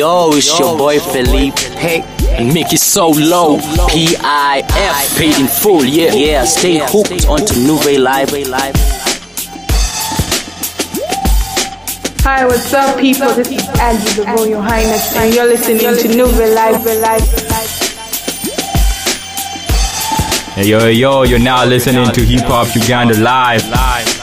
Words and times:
Yo, 0.00 0.30
it's 0.32 0.58
your 0.58 0.78
boy 0.78 0.98
Felipe. 0.98 1.58
Hey, 1.76 2.00
and 2.30 2.54
make 2.54 2.72
it 2.72 2.80
so 2.80 3.10
low. 3.10 3.58
P 3.90 4.16
I 4.18 4.62
F, 4.70 5.18
paid 5.18 5.38
in 5.38 5.46
full. 5.46 5.84
Yeah, 5.84 6.14
yeah. 6.14 6.44
Stay 6.46 6.78
hooked 6.78 7.26
onto 7.28 7.52
Nuvey 7.68 7.98
Live. 8.00 8.30
Hi, 12.24 12.46
what's 12.46 12.72
up, 12.72 12.98
people? 12.98 13.28
This 13.34 13.50
is 13.50 13.68
Angie, 13.78 14.22
the 14.22 14.24
Royal 14.24 14.62
Highness, 14.62 15.14
and 15.16 15.34
you're 15.34 15.44
listening 15.44 15.80
to 15.80 16.08
Nuvey 16.16 16.54
Live. 16.54 16.82
Hey, 20.54 20.66
yo, 20.66 20.86
yo, 20.86 21.22
you're 21.24 21.38
now 21.38 21.66
listening 21.66 22.10
to 22.10 22.24
Hip 22.24 22.46
Hop 22.46 22.74
Uganda 22.74 23.18
Live 23.20 23.68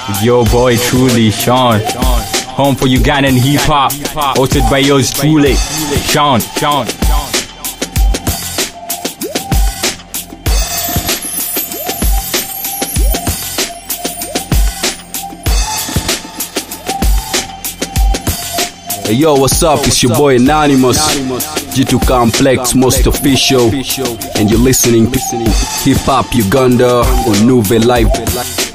with 0.09 0.23
your 0.23 0.43
boy 0.45 0.75
truly, 0.75 1.29
Sean. 1.29 1.81
Home 2.57 2.75
for 2.75 2.87
Ugandan 2.87 3.37
hip 3.37 3.61
hop, 3.61 3.91
hosted 4.35 4.67
by 4.67 4.79
yours 4.79 5.13
truly, 5.13 5.53
Sean. 6.09 6.39
Sean. 6.39 6.87
Hey 19.05 19.13
yo, 19.13 19.35
what's 19.35 19.61
up? 19.61 19.85
It's 19.85 20.01
your 20.01 20.15
boy 20.15 20.37
Anonymous, 20.37 20.97
G2 21.77 22.07
Complex, 22.07 22.73
most 22.73 23.05
official, 23.05 23.69
and 24.35 24.49
you're 24.49 24.59
listening 24.59 25.11
to 25.11 25.19
Hip 25.19 25.97
Hop 26.09 26.33
Uganda 26.33 27.01
on 27.01 27.35
Nuvey 27.45 27.85
Live. 27.85 28.66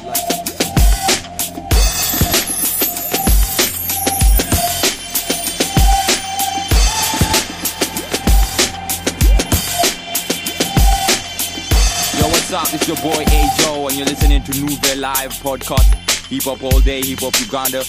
Boy 13.02 13.24
Ajo, 13.26 13.88
and 13.88 13.96
you're 13.96 14.06
listening 14.06 14.44
to 14.44 14.52
Nuvey 14.52 15.00
Live 15.00 15.32
podcast. 15.42 15.92
Hip 16.28 16.44
hop 16.44 16.62
all 16.62 16.78
day, 16.78 17.02
hip 17.04 17.18
hop 17.18 17.34
Uganda, 17.40 17.80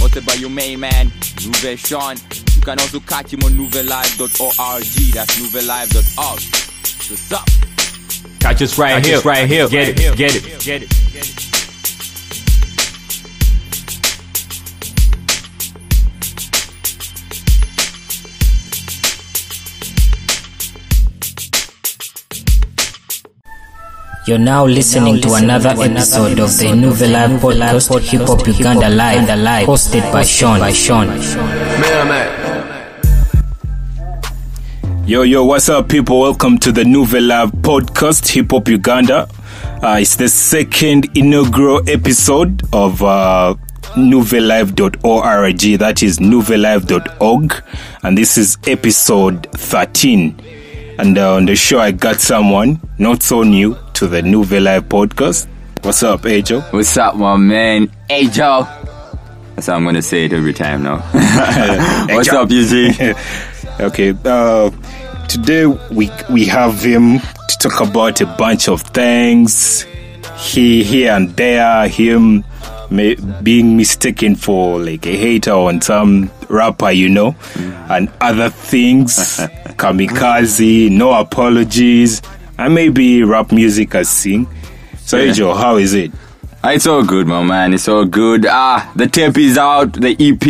hosted 0.00 0.26
by 0.26 0.32
your 0.32 0.48
main 0.48 0.80
man, 0.80 1.08
Nuvey 1.44 1.76
Sean. 1.76 2.16
You 2.56 2.62
can 2.62 2.80
also 2.80 2.98
catch 3.00 3.34
him 3.34 3.42
on 3.44 3.52
nuveylive.org. 3.52 4.82
That's 5.12 5.38
nuveylive.org. 5.38 6.40
What's 7.10 7.32
up? 7.32 7.46
Catch 8.40 8.62
us 8.62 8.78
right 8.78 9.04
here, 9.04 9.20
right 9.20 9.46
here. 9.46 9.68
get 9.68 9.90
it 9.90 9.96
Get 10.16 10.34
it, 10.34 10.64
get 10.64 10.82
it, 10.82 10.90
get 11.12 11.28
it. 11.28 11.41
You're 24.24 24.38
now 24.38 24.64
listening 24.64 25.20
to 25.22 25.34
another 25.34 25.70
episode 25.70 26.38
of 26.38 26.56
the 26.56 26.66
Nuvey 26.66 27.40
podcast 27.40 28.08
Hip 28.08 28.20
Hop 28.28 28.46
Uganda 28.46 28.88
Live, 28.88 29.66
hosted 29.66 30.12
by 30.12 30.22
Sean. 30.22 30.60
By 30.60 30.72
Sean. 30.72 31.08
Yo, 35.04 35.22
yo, 35.22 35.44
what's 35.44 35.68
up, 35.68 35.88
people? 35.88 36.20
Welcome 36.20 36.58
to 36.58 36.70
the 36.70 36.84
Nuvey 36.84 37.50
podcast, 37.62 38.28
Hip 38.28 38.52
Hop 38.52 38.68
Uganda. 38.68 39.28
Uh, 39.82 39.98
it's 40.00 40.14
the 40.14 40.28
second 40.28 41.08
inaugural 41.18 41.82
episode 41.90 42.62
of 42.72 43.02
uh, 43.02 43.56
nuveylive.org. 43.96 45.78
That 45.80 46.02
is 46.04 46.20
nuveylive.org. 46.20 47.64
And 48.04 48.16
this 48.16 48.38
is 48.38 48.56
episode 48.68 49.50
13. 49.54 50.40
And 51.00 51.18
uh, 51.18 51.34
on 51.34 51.46
the 51.46 51.56
show, 51.56 51.80
I 51.80 51.90
got 51.90 52.20
someone 52.20 52.80
not 52.98 53.24
so 53.24 53.42
new 53.42 53.76
to 53.94 54.06
the 54.06 54.22
New 54.22 54.44
Live 54.44 54.88
podcast. 54.88 55.48
What's 55.82 56.02
up, 56.02 56.24
Ajo? 56.24 56.60
What's 56.70 56.96
up, 56.96 57.16
my 57.16 57.36
man? 57.36 57.90
Joe. 58.30 58.66
That's 59.54 59.66
how 59.66 59.74
I'm 59.76 59.84
gonna 59.84 60.02
say 60.02 60.24
it 60.24 60.32
every 60.32 60.52
time 60.54 60.82
now. 60.82 60.98
What's 62.08 62.28
up, 62.30 62.50
UG? 62.50 63.80
okay, 63.80 64.14
uh, 64.24 64.70
today 65.28 65.66
we 65.66 66.10
we 66.30 66.44
have 66.46 66.82
him 66.82 67.18
to 67.18 67.58
talk 67.58 67.80
about 67.80 68.20
a 68.20 68.26
bunch 68.26 68.68
of 68.68 68.82
things. 68.82 69.86
He 70.38 70.82
here 70.82 71.12
and 71.12 71.30
there, 71.36 71.88
him 71.88 72.44
may, 72.90 73.16
being 73.42 73.76
mistaken 73.76 74.36
for 74.36 74.80
like 74.80 75.06
a 75.06 75.16
hater 75.16 75.52
on 75.52 75.80
some 75.80 76.30
rapper, 76.48 76.90
you 76.90 77.08
know, 77.08 77.36
and 77.90 78.10
other 78.20 78.50
things. 78.50 79.16
Kamikaze, 79.82 80.90
no 80.90 81.12
apologies, 81.12 82.22
and 82.64 82.74
maybe 82.74 83.22
rap 83.22 83.52
music 83.52 83.94
as 83.94 84.08
sing. 84.08 84.46
So, 85.04 85.18
Yeah. 85.18 85.32
Joe, 85.32 85.54
how 85.54 85.76
is 85.76 85.92
it? 85.94 86.10
Ah, 86.64 86.70
It's 86.70 86.86
all 86.86 87.02
good, 87.02 87.26
my 87.26 87.42
man. 87.42 87.74
It's 87.74 87.88
all 87.88 88.04
good. 88.04 88.46
Ah, 88.48 88.88
the 88.94 89.08
tape 89.08 89.36
is 89.38 89.58
out. 89.58 89.94
The 89.94 90.14
EP. 90.18 90.46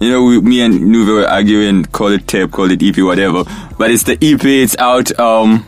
You 0.00 0.10
know, 0.10 0.22
we, 0.24 0.40
me 0.40 0.60
and 0.62 0.74
Nuvey 0.74 1.12
were 1.14 1.26
arguing. 1.28 1.84
Call 1.86 2.08
it 2.12 2.26
tape, 2.28 2.52
call 2.52 2.70
it 2.70 2.80
EP, 2.82 2.96
whatever. 2.98 3.42
But 3.76 3.90
it's 3.90 4.04
the 4.04 4.16
EP. 4.22 4.44
It's 4.44 4.76
out. 4.78 5.10
Um, 5.18 5.64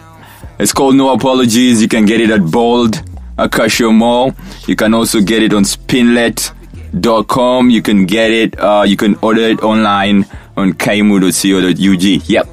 it's 0.60 0.72
called 0.72 0.94
No 0.94 1.10
Apologies. 1.12 1.82
You 1.82 1.88
can 1.88 2.06
get 2.06 2.20
it 2.20 2.31
at 2.31 2.44
Bold, 2.49 3.03
Acacia 3.38 3.91
Mall. 3.91 4.34
You 4.69 4.76
can 4.76 4.94
also 4.94 5.20
get 5.20 5.43
it 5.43 5.53
on 5.53 5.64
Spinlet.com. 5.64 7.70
You 7.70 7.82
can 7.82 8.06
get 8.06 8.31
it. 8.31 8.56
Uh, 8.60 8.84
you 8.87 8.97
can 8.97 9.16
order 9.20 9.41
it 9.43 9.64
online 9.64 10.26
on 10.56 10.75
kaymu.co.ug. 10.75 12.28
Yep. 12.28 12.47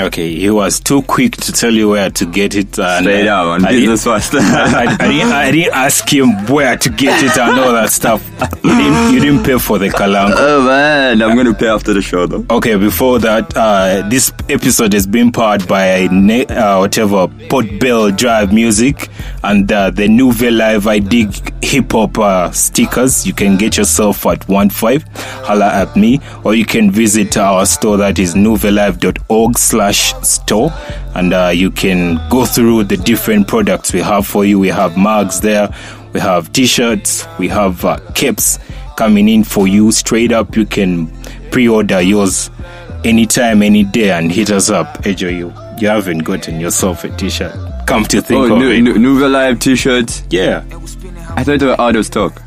Okay, 0.00 0.34
he 0.34 0.48
was 0.50 0.78
too 0.78 1.02
quick 1.02 1.36
to 1.38 1.52
tell 1.52 1.72
you 1.72 1.88
where 1.88 2.08
to 2.10 2.26
get 2.26 2.54
it. 2.54 2.78
And, 2.78 3.04
Straight 3.04 3.26
uh, 3.26 3.42
up 3.42 3.46
on 3.48 3.64
I 3.64 3.72
business 3.72 4.04
first. 4.04 4.34
I, 4.34 4.84
I, 4.84 4.96
didn't, 4.96 5.32
I 5.32 5.50
didn't 5.50 5.74
ask 5.74 6.08
him 6.12 6.46
where 6.46 6.76
to 6.76 6.88
get 6.90 7.22
it 7.24 7.36
and 7.36 7.58
all 7.58 7.72
that 7.72 7.90
stuff. 7.90 8.24
You 8.62 8.76
didn't, 8.76 9.12
you 9.14 9.20
didn't 9.20 9.44
pay 9.44 9.58
for 9.58 9.78
the 9.78 9.88
kalango. 9.88 10.34
Oh 10.36 10.62
man, 10.64 11.20
I'm 11.20 11.36
gonna 11.36 11.54
pay 11.54 11.68
after 11.68 11.92
the 11.92 12.02
show 12.02 12.26
though. 12.26 12.46
Okay, 12.48 12.76
before 12.76 13.18
that, 13.20 13.52
uh, 13.56 14.06
this 14.08 14.32
episode 14.48 14.92
has 14.92 15.06
been 15.06 15.32
powered 15.32 15.66
by 15.66 16.08
ne- 16.12 16.46
uh, 16.46 16.78
whatever 16.78 17.26
Port 17.48 17.66
Bell 17.80 18.10
Drive 18.12 18.52
Music 18.52 19.08
and 19.42 19.70
uh, 19.72 19.90
the 19.90 20.04
Nuvey 20.06 20.56
Live 20.56 20.86
I 20.86 21.00
Dig 21.00 21.32
Hip 21.64 21.90
Hop 21.92 22.18
uh, 22.18 22.50
stickers. 22.52 23.26
You 23.26 23.32
can 23.32 23.56
get 23.56 23.76
yourself 23.76 24.24
at 24.26 24.48
one 24.48 24.70
five. 24.70 25.02
Holla 25.44 25.66
at 25.72 25.96
me, 25.96 26.20
or 26.44 26.54
you 26.54 26.64
can 26.64 26.90
visit 26.90 27.36
our 27.36 27.66
store 27.66 27.96
that 27.96 28.18
is 28.18 28.34
nuveylive.org 28.34 29.58
slash 29.58 29.87
store, 29.92 30.70
and 31.14 31.32
uh, 31.32 31.50
you 31.54 31.70
can 31.70 32.20
go 32.30 32.44
through 32.44 32.84
the 32.84 32.96
different 32.96 33.48
products 33.48 33.92
we 33.92 34.00
have 34.00 34.26
for 34.26 34.44
you. 34.44 34.58
We 34.58 34.68
have 34.68 34.96
mugs 34.96 35.40
there, 35.40 35.68
we 36.12 36.20
have 36.20 36.52
t-shirts, 36.52 37.26
we 37.38 37.48
have 37.48 37.84
uh, 37.84 37.98
caps 38.14 38.58
coming 38.96 39.28
in 39.28 39.44
for 39.44 39.66
you 39.68 39.90
straight 39.92 40.32
up. 40.32 40.56
You 40.56 40.66
can 40.66 41.08
pre-order 41.50 42.00
yours 42.00 42.50
anytime, 43.04 43.62
any 43.62 43.84
day, 43.84 44.10
and 44.10 44.30
hit 44.32 44.50
us 44.50 44.70
up. 44.70 45.04
Ajo, 45.06 45.28
you 45.28 45.52
you 45.80 45.86
haven't 45.88 46.18
gotten 46.20 46.58
yourself 46.60 47.04
a 47.04 47.08
t-shirt. 47.16 47.54
Come 47.86 48.04
to 48.06 48.20
think 48.20 48.50
Oh, 48.50 48.52
of 48.54 48.58
new, 48.58 48.70
it, 48.70 48.80
new, 48.82 48.94
Nuvey 48.94 49.30
Live 49.30 49.60
t-shirts. 49.60 50.22
yeah, 50.30 50.62
I 51.36 51.44
thought 51.44 51.60
they 51.60 51.66
were 51.66 51.80
out 51.80 51.96
of 51.96 52.04
stock. 52.04 52.42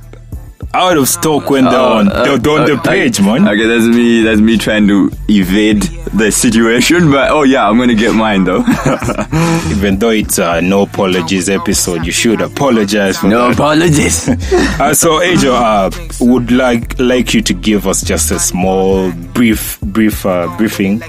Out 0.73 0.97
of 0.97 1.07
stock 1.07 1.49
when 1.49 1.65
they're 1.65 1.73
Oh, 1.73 1.97
on, 1.97 2.07
uh, 2.11 2.23
they're 2.37 2.53
on 2.53 2.65
the 2.65 2.75
uh, 2.77 2.81
page, 2.81 3.19
okay, 3.19 3.27
man. 3.39 3.47
Okay, 3.47 3.65
that's 3.67 3.85
me. 3.85 4.21
That's 4.23 4.39
me 4.41 4.57
trying 4.57 4.87
to 4.87 5.11
evade 5.27 5.81
the 6.13 6.31
situation. 6.31 7.11
But 7.11 7.31
oh 7.31 7.43
yeah, 7.43 7.67
I'm 7.67 7.77
gonna 7.77 7.95
get 7.95 8.13
mine 8.15 8.43
though. 8.45 8.63
Even 9.71 9.99
though 9.99 10.09
it's 10.11 10.37
a 10.37 10.61
no 10.61 10.83
apologies 10.83 11.49
episode, 11.49 12.05
you 12.05 12.11
should 12.11 12.41
apologize 12.41 13.17
for 13.17 13.27
no 13.27 13.47
that. 13.47 13.53
apologies. 13.53 14.29
Uh, 14.81 14.93
so, 14.93 15.21
Ajo, 15.21 15.53
uh, 15.53 15.91
would 16.21 16.51
like 16.51 16.97
like 16.99 17.33
you 17.33 17.41
to 17.41 17.53
give 17.53 17.85
us 17.87 18.01
just 18.03 18.31
a 18.31 18.39
small, 18.39 19.11
brief, 19.11 19.79
brief 19.81 20.25
uh, 20.25 20.47
briefing 20.57 21.01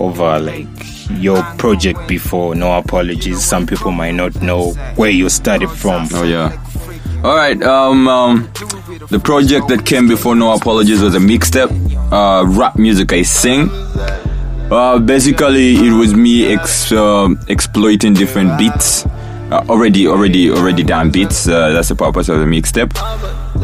over 0.00 0.38
like 0.38 0.66
your 1.10 1.42
project 1.58 2.06
before. 2.08 2.54
No 2.54 2.78
apologies. 2.78 3.44
Some 3.44 3.66
people 3.66 3.90
might 3.90 4.12
not 4.14 4.40
know 4.40 4.72
where 4.96 5.10
you 5.10 5.28
started 5.28 5.68
from. 5.70 6.08
oh 6.12 6.22
yeah. 6.24 6.56
All 7.24 7.34
right. 7.34 7.60
Um, 7.62 8.06
um, 8.06 8.50
the 9.08 9.18
project 9.18 9.68
that 9.68 9.86
came 9.86 10.06
before 10.08 10.34
No 10.34 10.52
Apologies 10.52 11.00
was 11.00 11.14
a 11.14 11.18
mixtape, 11.18 11.70
uh, 12.12 12.44
rap 12.46 12.76
music 12.76 13.14
I 13.14 13.22
sing. 13.22 13.70
Uh, 14.70 14.98
basically, 14.98 15.74
it 15.76 15.92
was 15.92 16.14
me 16.14 16.52
ex- 16.52 16.92
uh, 16.92 17.30
exploiting 17.48 18.12
different 18.12 18.58
beats. 18.58 19.06
Uh, 19.06 19.64
already, 19.70 20.06
already, 20.06 20.50
already 20.50 20.82
done 20.82 21.10
beats. 21.10 21.48
Uh, 21.48 21.70
that's 21.72 21.88
the 21.88 21.94
purpose 21.94 22.28
of 22.28 22.40
the 22.40 22.44
mixtape. 22.44 22.92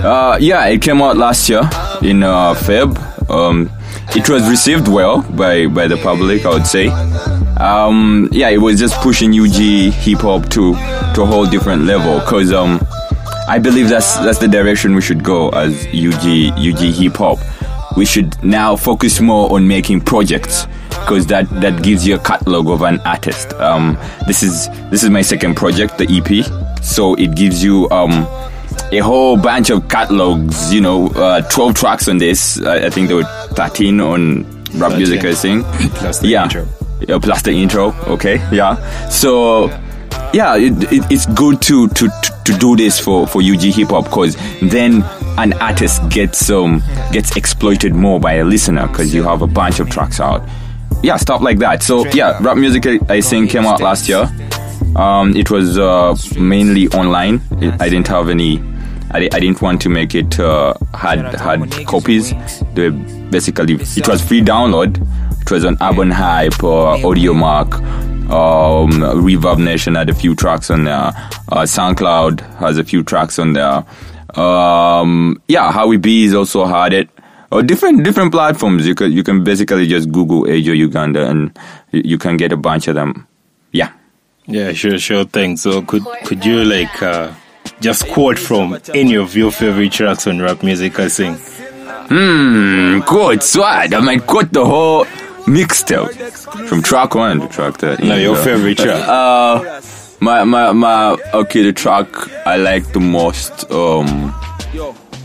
Uh, 0.03 0.39
yeah, 0.41 0.65
it 0.67 0.81
came 0.81 1.03
out 1.03 1.19
last 1.19 1.47
year 1.51 1.61
in 2.01 2.21
Feb. 2.21 3.31
Um, 3.31 3.71
it 4.17 4.29
was 4.31 4.49
received 4.49 4.89
well 4.89 5.21
by 5.21 5.67
by 5.67 5.87
the 5.87 5.99
public, 5.99 6.47
I 6.47 6.49
would 6.49 6.67
say. 6.67 6.89
Um, 7.59 8.31
yeah, 8.33 8.49
it 8.49 8.59
was 8.59 8.81
just 8.81 8.95
pushing 9.03 9.39
UG 9.39 9.93
hip 9.93 10.21
hop 10.21 10.49
to 10.51 10.73
to 11.15 11.23
a 11.23 11.27
whole 11.27 11.45
different 11.47 11.85
level. 11.85 12.21
Cause 12.21 12.53
um, 12.53 12.81
I 13.49 13.59
believe 13.59 13.89
that's 13.89 14.17
that's 14.19 14.39
the 14.39 14.49
direction 14.49 14.95
we 14.95 15.01
should 15.03 15.25
go 15.25 15.49
as 15.51 15.87
UG 15.87 16.59
UG 16.59 16.95
hip 16.95 17.17
hop. 17.17 17.39
we 17.97 18.05
should 18.05 18.43
now 18.45 18.77
focus 18.77 19.21
more 19.21 19.53
on 19.53 19.67
making 19.67 20.01
projects 20.01 20.67
because 20.91 21.27
that 21.27 21.49
that 21.61 21.83
gives 21.83 22.07
you 22.07 22.15
a 22.15 22.19
catalog 22.19 22.69
of 22.69 22.83
an 22.83 23.01
artist. 23.01 23.53
Um, 23.55 23.99
this 24.27 24.43
is 24.43 24.69
this 24.91 25.03
is 25.03 25.11
my 25.11 25.23
second 25.23 25.57
project, 25.57 25.99
the 25.99 26.07
EP. 26.09 26.47
So 26.83 27.15
it 27.15 27.35
gives 27.35 27.63
you 27.63 27.89
um, 27.91 28.27
a 28.93 28.99
whole 28.99 29.37
bunch 29.37 29.71
of 29.71 29.89
catalogs. 29.89 30.73
You 30.73 30.81
know, 30.81 31.09
uh, 31.09 31.43
twelve 31.51 31.75
tracks 31.75 32.09
on 32.09 32.19
this. 32.19 32.61
I, 32.63 32.87
I 32.87 32.91
think 32.91 33.09
there 33.09 33.17
were 33.17 33.31
thirteen 33.55 34.01
on 34.01 34.45
rap 34.75 34.97
music. 34.97 35.25
I 35.25 35.35
think. 35.35 35.65
Plus 35.95 36.21
the 36.21 36.29
yeah. 36.29 36.45
intro. 36.45 36.67
Yeah, 37.09 37.19
plus 37.19 37.43
the 37.43 37.53
intro. 37.53 37.93
Okay. 38.07 38.37
Yeah. 38.53 38.77
So 39.09 39.67
yeah, 39.67 39.90
it, 40.55 40.93
it, 40.93 41.05
it's 41.11 41.27
good 41.27 41.61
to, 41.63 41.89
to, 41.89 42.09
to, 42.45 42.53
do 42.59 42.77
this 42.77 43.01
for, 43.01 43.27
for 43.27 43.43
UG 43.43 43.63
hip 43.63 43.89
hop 43.89 44.05
because 44.05 44.37
then 44.61 45.03
an 45.39 45.53
artist 45.55 46.09
gets 46.09 46.51
um 46.51 46.83
gets 47.13 47.37
exploited 47.37 47.95
more 47.95 48.21
by 48.21 48.35
a 48.35 48.45
listener 48.45 48.87
because 48.89 49.15
you 49.15 49.23
have 49.23 49.43
a 49.43 49.47
bunch 49.47 49.81
of 49.81 49.89
tracks 49.91 50.21
out. 50.21 50.47
Yeah, 51.03 51.17
stuff 51.17 51.41
like 51.41 51.59
that. 51.59 51.83
So 51.83 52.07
yeah, 52.09 52.39
rap 52.43 52.57
music 52.57 52.87
I, 52.87 53.15
I 53.15 53.21
think 53.21 53.51
came 53.51 53.65
out 53.67 53.81
last 53.81 54.09
year. 54.09 54.31
Um, 54.97 55.37
it 55.37 55.51
was 55.51 55.79
uh, 55.79 56.17
mainly 56.39 56.89
online. 56.89 57.41
It, 57.61 57.81
I 57.81 57.89
didn't 57.89 58.09
have 58.09 58.29
any. 58.29 58.61
I, 59.13 59.29
I 59.33 59.41
didn't 59.41 59.63
want 59.63 59.81
to 59.83 59.89
make 59.89 60.15
it 60.15 60.39
uh, 60.39 60.75
hard 60.95 61.35
hard 61.35 61.71
copies. 61.87 62.33
They 62.75 62.91
basically 62.91 63.75
it 63.75 64.09
was 64.09 64.23
free 64.23 64.43
download. 64.43 65.01
It 65.41 65.51
was 65.51 65.65
on 65.65 65.77
Urban 65.81 66.11
Hype 66.11 66.63
or 66.63 66.97
Audiomack. 66.99 68.10
Um, 68.31 68.91
Reverb 69.25 69.59
Nation 69.59 69.97
had 69.97 70.09
a 70.09 70.15
few 70.15 70.35
tracks 70.37 70.71
on 70.71 70.85
there. 70.85 71.13
Uh, 71.49 71.65
SoundCloud 71.65 72.41
has 72.59 72.79
a 72.79 72.85
few 72.85 73.03
tracks 73.03 73.39
on 73.39 73.55
there. 73.55 73.85
Um, 74.35 75.43
yeah, 75.49 75.73
Howie 75.73 75.97
B's 75.97 76.33
also 76.35 76.65
had 76.65 76.93
it. 76.93 77.09
Or 77.51 77.65
different 77.65 78.05
different 78.05 78.31
platforms. 78.31 78.87
You 78.87 78.95
can 78.95 79.11
you 79.11 79.25
can 79.25 79.43
basically 79.43 79.89
just 79.89 80.13
Google 80.13 80.45
Ajo 80.45 80.71
Uganda 80.71 81.29
and 81.29 81.59
you, 81.91 82.17
can 82.17 82.37
get 82.37 82.53
a 82.53 82.57
bunch 82.57 82.87
of 82.87 82.95
them. 82.95 83.27
Yeah. 83.73 83.91
Yeah, 84.47 84.73
sure, 84.73 84.99
sure 84.99 85.25
thing. 85.25 85.57
So 85.57 85.83
could 85.83 86.05
could 86.25 86.45
you 86.45 86.63
like 86.63 87.03
uh, 87.03 87.35
just 87.81 88.07
quote 88.11 88.39
from 88.39 88.79
any 88.95 89.17
of 89.17 89.35
your 89.37 89.51
favorite 89.51 89.91
tracks 89.91 90.29
on 90.29 90.39
rap 90.39 90.63
music 90.63 91.01
I 91.01 91.09
sing? 91.09 91.35
Hmm, 91.35 93.01
quote 93.01 93.43
swag. 93.43 93.95
I 93.95 94.01
might 94.01 94.25
quote 94.27 94.53
the 94.53 94.65
whole 94.65 95.05
mixtape 95.51 96.69
from 96.69 96.83
track 96.83 97.15
one 97.15 97.41
to 97.41 97.49
track 97.49 97.75
thirteen. 97.79 98.09
No, 98.09 98.17
your 98.17 98.37
favorite 98.37 98.79
track. 98.79 99.09
Uh, 99.09 99.81
my 100.21 100.45
my 100.45 100.73
my. 100.73 101.17
Okay, 101.35 101.63
the 101.63 101.73
track 101.73 102.07
I 102.47 102.57
like 102.57 102.93
the 102.93 103.01
most. 103.01 103.71
Um, 103.71 104.35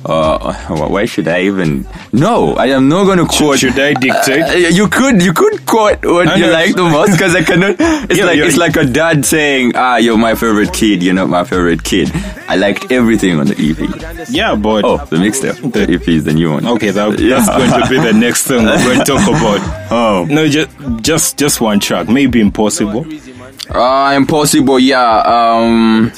uh, 0.05 0.53
why 0.87 1.05
should 1.05 1.27
I 1.27 1.41
even? 1.43 1.87
No, 2.13 2.53
I 2.55 2.67
am 2.67 2.87
not 2.89 3.05
going 3.05 3.17
to 3.17 3.25
quote. 3.25 3.59
Should 3.59 3.77
I 3.79 3.93
dictate? 4.05 4.43
Uh, 4.43 4.53
you 4.69 4.87
could 4.87 5.21
you 5.21 5.33
could 5.33 5.65
quote 5.65 6.05
what 6.05 6.27
I 6.27 6.35
you 6.35 6.45
know. 6.45 6.51
like 6.51 6.75
the 6.75 6.83
most 6.83 7.11
because 7.13 7.35
I 7.35 7.43
cannot. 7.43 7.75
It's 8.09 8.19
Yeah, 8.19 8.25
like 8.25 8.37
yeah. 8.37 8.45
it's 8.45 8.57
like 8.57 8.75
a 8.77 8.85
dad 8.85 9.25
saying, 9.25 9.73
"Ah, 9.75 9.97
you're 9.97 10.17
my 10.17 10.35
favorite 10.35 10.71
kid. 10.73 11.01
You're 11.03 11.15
not 11.15 11.29
my 11.29 11.43
favorite 11.43 11.83
kid." 11.83 12.11
I 12.47 12.55
liked 12.57 12.91
everything 12.91 13.39
on 13.39 13.47
the 13.47 13.55
EP. 13.57 14.29
yeah, 14.29 14.53
but 14.55 14.85
Oh, 14.85 14.97
the 15.09 15.17
mixtape. 15.17 15.71
The 15.73 15.91
EP 15.95 16.07
is 16.07 16.23
the 16.25 16.33
new 16.33 16.51
one. 16.53 16.67
okay, 16.67 16.91
that, 16.91 17.19
Yeah. 17.19 17.39
that's 17.39 17.49
going 17.49 17.81
to 17.81 17.89
be 17.89 17.97
the 17.99 18.13
next 18.13 18.43
thing 18.45 18.63
we're 18.65 18.83
going 18.83 18.99
to 18.99 19.05
talk 19.05 19.27
about. 19.27 19.61
Oh, 19.91 20.25
No, 20.29 20.47
just 20.47 20.69
just 21.01 21.37
just 21.37 21.59
one 21.61 21.79
track, 21.79 22.07
maybe 22.09 22.39
impossible. 22.39 23.05
uh, 23.73 24.13
impossible. 24.15 24.77
Yeah. 24.79 25.21
Um. 25.25 26.11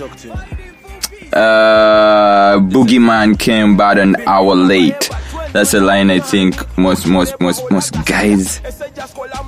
Uh, 1.34 2.58
Boogeyman 2.60 3.38
came 3.38 3.76
about 3.76 3.98
an 3.98 4.16
hour 4.26 4.56
late. 4.56 5.10
That's 5.52 5.74
a 5.74 5.80
line 5.80 6.10
I 6.12 6.20
think 6.20 6.78
most 6.78 7.08
most 7.08 7.40
most 7.40 7.70
most 7.72 7.94
guys 8.06 8.62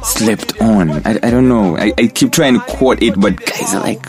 slept 0.04 0.60
on. 0.62 0.92
I, 1.06 1.20
I 1.22 1.30
don't 1.30 1.48
know. 1.48 1.78
I, 1.78 1.94
I 1.98 2.08
keep 2.08 2.32
trying 2.32 2.56
to 2.56 2.60
quote 2.62 3.04
it, 3.04 3.20
but 3.20 3.36
guys 3.38 3.74
are 3.76 3.82
like, 3.82 4.02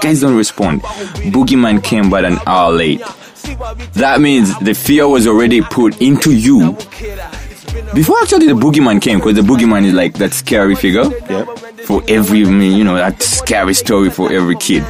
guys 0.00 0.20
don't 0.20 0.36
respond. 0.36 0.82
Boogeyman 1.32 1.82
came 1.82 2.06
about 2.06 2.24
an 2.24 2.38
hour 2.46 2.72
late. 2.72 3.02
That 3.94 4.20
means 4.20 4.56
the 4.60 4.74
fear 4.74 5.08
was 5.08 5.26
already 5.26 5.60
put 5.60 6.00
into 6.00 6.32
you 6.34 6.76
before 7.94 8.16
actually 8.22 8.46
the 8.46 8.52
boogeyman 8.54 9.02
came, 9.02 9.18
because 9.18 9.34
the 9.34 9.42
boogeyman 9.42 9.84
is 9.84 9.92
like 9.94 10.14
that 10.14 10.32
scary 10.32 10.74
figure 10.76 11.04
for 11.90 12.02
every, 12.08 12.38
you 12.38 12.84
know, 12.84 12.94
that 12.94 13.20
scary 13.20 13.74
story 13.74 14.10
for 14.10 14.32
every 14.32 14.54
kid. 14.54 14.84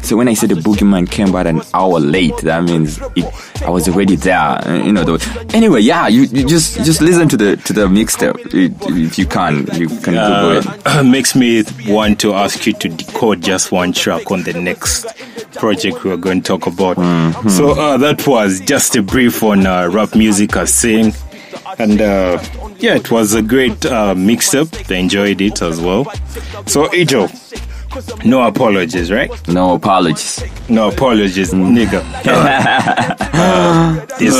So 0.00 0.16
when 0.16 0.28
I 0.28 0.32
said 0.34 0.48
the 0.48 0.54
boogeyman 0.54 1.10
came 1.10 1.28
about 1.28 1.46
an 1.46 1.60
hour 1.74 2.00
late, 2.00 2.34
that 2.38 2.64
means 2.64 2.98
it, 3.14 3.26
I 3.62 3.68
was 3.68 3.86
already 3.86 4.16
there. 4.16 4.38
uh, 4.38 4.82
You 4.82 4.92
know. 4.92 5.04
The, 5.04 5.50
anyway, 5.52 5.80
yeah, 5.80 6.08
you, 6.08 6.22
you 6.22 6.46
just 6.46 6.76
just 6.84 7.02
listen 7.02 7.28
to 7.28 7.36
the 7.36 7.56
to 7.56 7.72
the 7.74 7.86
mixtape 7.86 8.38
if 8.54 9.18
you 9.18 9.26
can. 9.26 9.66
You 9.74 9.88
can 9.88 10.14
Google 10.14 10.56
it. 10.58 10.86
Uh, 10.86 11.02
makes 11.16 11.34
me 11.34 11.62
want 11.86 12.18
to 12.20 12.32
ask 12.32 12.66
you 12.66 12.72
to 12.74 12.88
decode 12.88 13.42
just 13.42 13.70
one 13.70 13.92
track 13.92 14.30
on 14.30 14.44
the 14.44 14.54
next 14.54 15.04
project 15.56 16.02
we're 16.04 16.16
going 16.16 16.40
to 16.40 16.46
talk 16.58 16.66
about. 16.66 16.96
Mm-hmm. 16.96 17.48
So 17.50 17.72
uh, 17.72 17.98
that 17.98 18.26
was 18.26 18.60
just 18.60 18.96
a 18.96 19.02
brief 19.02 19.42
on 19.42 19.66
uh, 19.66 19.88
rap 19.88 20.14
music 20.14 20.56
I 20.56 20.64
sing, 20.64 21.12
and 21.78 22.00
uh, 22.00 22.42
yeah, 22.78 22.94
it 22.96 23.10
was 23.10 23.34
a 23.34 23.42
great 23.42 23.84
uh, 23.86 24.14
mix-up. 24.14 24.68
I 24.90 24.94
enjoyed 24.94 25.40
it 25.40 25.60
as 25.62 25.80
well. 25.80 26.04
So 26.66 26.86
Ajo, 26.92 27.28
no 28.24 28.42
apologies, 28.42 29.10
right? 29.10 29.30
No 29.48 29.74
apologies. 29.74 30.42
No 30.68 30.88
apologies, 30.88 31.52
Mm. 31.52 31.76
nigga. 31.76 32.02
Uh, 32.26 34.06
this 34.18 34.34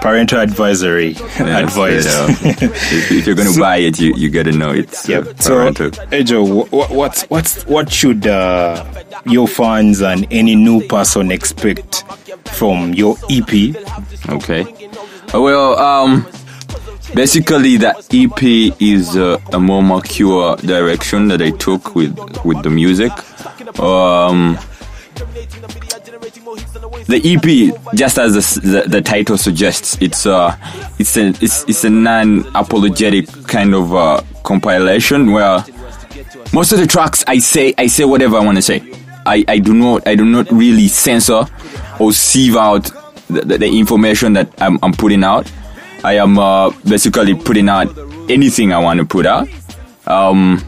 parental 0.00 0.40
advisory 0.40 1.10
advice. 1.38 2.04
You 2.04 2.10
know, 2.10 2.26
if, 2.62 3.12
if 3.12 3.26
you're 3.26 3.34
gonna 3.36 3.58
buy 3.58 3.76
it, 3.78 3.98
you, 4.00 4.14
you 4.16 4.30
gotta 4.30 4.52
know 4.52 4.70
it. 4.70 4.92
uh, 4.94 5.22
Yep. 5.24 5.42
So. 5.42 5.90
Ajo, 6.12 6.64
what, 6.66 6.90
what's 6.90 7.22
what's 7.24 7.64
what 7.66 7.90
should 7.90 8.26
uh, 8.26 8.84
your 9.26 9.46
fans 9.48 10.00
and 10.02 10.26
any 10.30 10.54
new 10.54 10.86
person 10.86 11.30
expect 11.30 12.04
from 12.48 12.94
your 12.94 13.16
EP? 13.30 13.76
Okay. 14.28 14.62
Uh, 15.34 15.40
Well, 15.40 15.78
um, 15.78 16.26
basically 17.14 17.76
the 17.76 17.90
EP 18.12 18.80
is 18.80 19.16
uh, 19.16 19.38
a 19.52 19.60
more 19.60 19.82
mature 19.82 20.56
direction 20.56 21.28
that 21.28 21.42
I 21.42 21.50
took 21.50 21.94
with 21.94 22.16
with 22.44 22.62
the 22.62 22.70
music. 22.70 23.12
Um, 23.80 24.58
the 27.06 27.20
EP, 27.24 27.94
just 27.94 28.18
as 28.18 28.54
the, 28.54 28.60
the, 28.60 28.88
the 28.88 29.02
title 29.02 29.36
suggests, 29.36 29.96
it's 30.00 30.26
uh, 30.26 30.56
it's 30.98 31.16
a 31.16 31.28
it's, 31.40 31.64
it's 31.68 31.84
a 31.84 31.90
non-apologetic 31.90 33.26
kind 33.46 33.74
of 33.74 33.94
uh, 33.94 34.22
compilation 34.44 35.32
where 35.32 35.64
most 36.52 36.72
of 36.72 36.78
the 36.78 36.86
tracks 36.86 37.24
I 37.26 37.38
say 37.38 37.74
I 37.78 37.86
say 37.86 38.04
whatever 38.04 38.36
I 38.36 38.44
want 38.44 38.58
to 38.58 38.62
say. 38.62 38.82
I, 39.24 39.44
I 39.46 39.58
do 39.58 39.72
not 39.72 40.06
I 40.06 40.14
do 40.16 40.24
not 40.24 40.50
really 40.50 40.88
censor 40.88 41.44
or 42.00 42.12
sieve 42.12 42.56
out 42.56 42.90
the, 43.28 43.42
the, 43.42 43.58
the 43.58 43.78
information 43.78 44.32
that 44.34 44.52
I'm, 44.60 44.78
I'm 44.82 44.92
putting 44.92 45.22
out. 45.24 45.50
I 46.04 46.14
am 46.14 46.38
uh, 46.38 46.70
basically 46.84 47.34
putting 47.34 47.68
out 47.68 47.96
anything 48.28 48.72
I 48.72 48.78
want 48.78 48.98
to 49.00 49.06
put 49.06 49.26
out. 49.26 49.48
Um, 50.06 50.62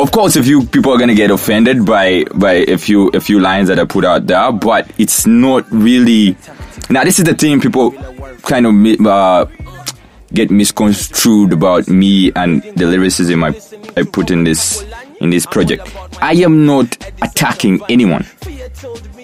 of 0.00 0.10
course, 0.12 0.36
a 0.36 0.42
few 0.42 0.64
people 0.66 0.92
are 0.92 0.98
gonna 0.98 1.14
get 1.14 1.30
offended 1.30 1.84
by 1.84 2.24
by 2.34 2.52
a 2.52 2.76
few 2.76 3.08
a 3.10 3.20
few 3.20 3.38
lines 3.38 3.68
that 3.68 3.78
I 3.78 3.84
put 3.84 4.04
out 4.04 4.26
there, 4.26 4.50
but 4.52 4.90
it's 4.98 5.26
not 5.26 5.70
really. 5.70 6.36
Now, 6.88 7.04
this 7.04 7.18
is 7.18 7.24
the 7.24 7.34
thing 7.34 7.60
people 7.60 7.92
kind 8.42 8.66
of 8.66 9.06
uh, 9.06 9.46
get 10.32 10.50
misconstrued 10.50 11.52
about 11.52 11.88
me 11.88 12.32
and 12.34 12.62
the 12.62 12.86
lyricism 12.86 13.44
I 13.44 13.48
I 13.96 14.02
put 14.02 14.30
in 14.30 14.44
this 14.44 14.84
in 15.20 15.30
this 15.30 15.46
project. 15.46 15.94
I 16.20 16.32
am 16.34 16.66
not 16.66 16.96
attacking 17.22 17.80
anyone. 17.88 18.26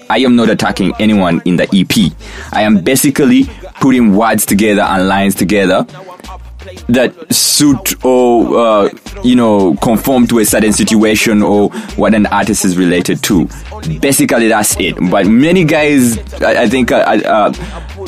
I 0.09 0.19
am 0.19 0.37
not 0.37 0.49
attacking 0.51 0.93
anyone 1.01 1.43
in 1.45 1.57
the 1.57 1.65
EP. 1.73 2.13
I 2.53 2.63
am 2.63 2.79
basically 2.79 3.49
putting 3.81 4.15
words 4.17 4.47
together 4.47 4.83
and 4.83 5.09
lines 5.09 5.35
together 5.35 5.87
that 6.89 7.33
suit 7.33 8.05
or 8.05 8.59
uh, 8.59 8.91
you 9.23 9.37
know 9.37 9.75
conform 9.77 10.27
to 10.29 10.39
a 10.39 10.45
certain 10.45 10.73
situation 10.73 11.43
or 11.43 11.71
what 11.97 12.15
an 12.15 12.27
artist 12.27 12.65
is 12.65 12.77
related 12.77 13.23
to. 13.23 13.49
Basically, 14.01 14.49
that's 14.49 14.77
it. 14.79 14.97
But 15.11 15.27
many 15.27 15.65
guys, 15.65 16.19
I, 16.43 16.63
I 16.63 16.69
think, 16.69 16.91
uh, 16.91 16.97
uh, 16.97 17.53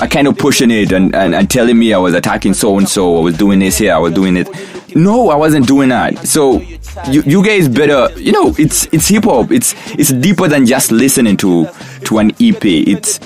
are 0.00 0.08
kind 0.08 0.26
of 0.26 0.36
pushing 0.38 0.70
it 0.70 0.92
and, 0.92 1.14
and, 1.14 1.34
and 1.34 1.50
telling 1.50 1.78
me 1.78 1.92
I 1.92 1.98
was 1.98 2.14
attacking 2.14 2.54
so 2.54 2.78
and 2.78 2.88
so. 2.88 3.18
I 3.18 3.20
was 3.20 3.36
doing 3.36 3.58
this 3.60 3.78
here. 3.78 3.94
I 3.94 3.98
was 3.98 4.12
doing 4.12 4.36
it. 4.36 4.48
No, 4.96 5.28
I 5.28 5.36
wasn't 5.36 5.66
doing 5.66 5.90
that. 5.90 6.26
So 6.26 6.60
you, 7.10 7.22
you 7.22 7.44
guys 7.44 7.68
better, 7.68 8.08
you 8.18 8.32
know, 8.32 8.54
it's 8.58 8.86
it's 8.92 9.08
hip 9.08 9.24
hop. 9.24 9.52
It's 9.52 9.74
it's 9.92 10.12
deeper 10.12 10.48
than 10.48 10.66
just 10.66 10.90
listening 10.90 11.36
to 11.38 11.68
to 12.04 12.18
an 12.18 12.30
EP. 12.40 12.64
It's 12.64 13.20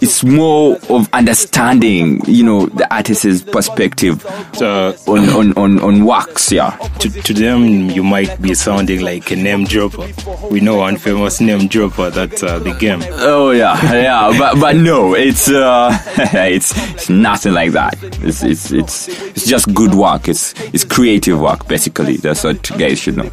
it's 0.00 0.22
more 0.24 0.78
of 0.90 1.08
understanding, 1.12 2.20
you 2.26 2.44
know, 2.44 2.66
the 2.66 2.92
artist's 2.94 3.42
perspective 3.42 4.24
Uh, 4.60 4.92
on, 5.06 5.28
on, 5.30 5.52
on, 5.56 5.80
on 5.80 6.04
wax, 6.04 6.50
yeah. 6.50 6.70
to, 6.98 7.08
to 7.10 7.32
them, 7.32 7.90
you 7.90 8.02
might 8.02 8.40
be 8.42 8.54
sounding 8.54 9.00
like 9.02 9.30
a 9.30 9.36
name 9.36 9.64
dropper. 9.64 10.08
We 10.50 10.60
know 10.60 10.76
one 10.78 10.96
famous 10.96 11.40
name 11.40 11.68
dropper, 11.68 12.10
that's 12.10 12.42
uh, 12.42 12.58
the 12.58 12.72
game. 12.74 13.02
Oh 13.18 13.50
yeah, 13.50 13.80
yeah, 13.92 14.34
but 14.38 14.58
but 14.60 14.76
no, 14.76 15.14
it's 15.14 15.48
uh, 15.48 15.96
it's 16.16 16.72
it's 16.94 17.08
nothing 17.08 17.52
like 17.54 17.72
that. 17.72 17.96
It's 18.22 18.42
it's 18.42 18.72
it's 18.72 19.08
it's 19.08 19.46
just 19.46 19.72
good 19.74 19.94
work. 19.94 20.28
It's 20.28 20.54
it's 20.74 20.84
creative 20.84 21.40
work 21.40 21.66
basically. 21.68 22.16
That's 22.16 22.42
what 22.44 22.62
guys 22.78 22.98
should 22.98 23.16
know. 23.16 23.30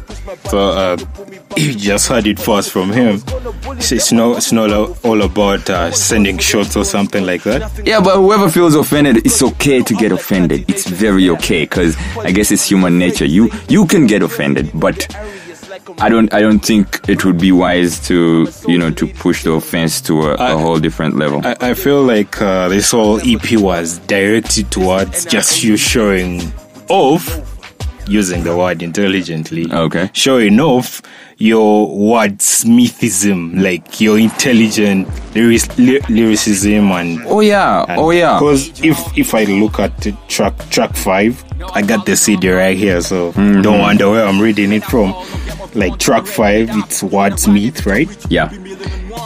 So 0.50 0.58
uh, 0.70 0.96
you 1.60 1.74
just 1.74 2.08
heard 2.08 2.26
it 2.26 2.38
first 2.38 2.70
from 2.70 2.92
him. 2.92 3.22
It's, 3.78 3.92
it's 3.92 4.12
not, 4.12 4.36
it's 4.38 4.52
not 4.52 4.70
all 5.04 5.22
about 5.22 5.68
uh, 5.70 5.90
sending 5.90 6.38
shots 6.38 6.76
or 6.76 6.84
something 6.84 7.24
like 7.24 7.42
that. 7.44 7.82
Yeah, 7.84 8.00
but 8.00 8.16
whoever 8.16 8.50
feels 8.50 8.74
offended, 8.74 9.18
it's 9.24 9.42
okay 9.42 9.82
to 9.82 9.94
get 9.94 10.12
offended. 10.12 10.68
It's 10.68 10.86
very 10.86 11.30
okay 11.30 11.62
because 11.62 11.96
I 12.18 12.30
guess 12.32 12.50
it's 12.50 12.64
human 12.68 12.98
nature. 12.98 13.24
You 13.24 13.50
you 13.68 13.86
can 13.86 14.06
get 14.06 14.22
offended, 14.22 14.70
but 14.74 15.08
I 15.98 16.08
don't 16.08 16.32
I 16.32 16.40
don't 16.40 16.60
think 16.60 17.00
it 17.08 17.24
would 17.24 17.38
be 17.38 17.52
wise 17.52 18.06
to 18.08 18.48
you 18.66 18.78
know 18.78 18.90
to 18.90 19.06
push 19.06 19.42
the 19.44 19.52
offense 19.52 20.00
to 20.02 20.22
a, 20.22 20.34
a 20.34 20.58
whole 20.58 20.78
different 20.78 21.16
level. 21.16 21.40
I, 21.44 21.56
I 21.60 21.74
feel 21.74 22.02
like 22.02 22.40
uh, 22.42 22.68
this 22.68 22.90
whole 22.90 23.20
EP 23.22 23.58
was 23.58 23.98
directed 24.00 24.70
towards 24.70 25.24
just 25.24 25.62
you 25.64 25.76
showing 25.76 26.52
off, 26.88 27.55
using 28.08 28.44
the 28.44 28.56
word 28.56 28.82
intelligently. 28.82 29.66
Okay. 29.70 30.10
Sure 30.12 30.40
enough, 30.40 31.02
your 31.38 31.88
wordsmithism, 31.88 33.60
like 33.60 34.00
your 34.00 34.18
intelligent 34.18 35.08
lyric, 35.34 35.62
ly- 35.78 36.00
lyricism 36.08 36.90
and. 36.92 37.22
oh 37.26 37.40
yeah, 37.40 37.84
oh 37.90 38.10
yeah. 38.10 38.38
Because 38.38 38.68
if 38.82 38.98
if 39.18 39.34
I 39.34 39.44
look 39.44 39.78
at 39.78 40.06
track 40.28 40.56
track 40.70 40.94
five, 40.94 41.42
I 41.74 41.82
got 41.82 42.06
the 42.06 42.16
CD 42.16 42.50
right 42.50 42.76
here, 42.76 43.00
so 43.00 43.32
Mm-hmm. 43.32 43.62
don't 43.62 43.80
wonder 43.80 44.10
where 44.10 44.24
I'm 44.26 44.40
reading 44.40 44.72
it 44.72 44.84
from. 44.84 45.12
Like 45.74 45.98
track 45.98 46.26
five, 46.26 46.70
it's 46.72 47.02
wordsmith, 47.02 47.84
right? 47.86 48.08
Yeah, 48.30 48.48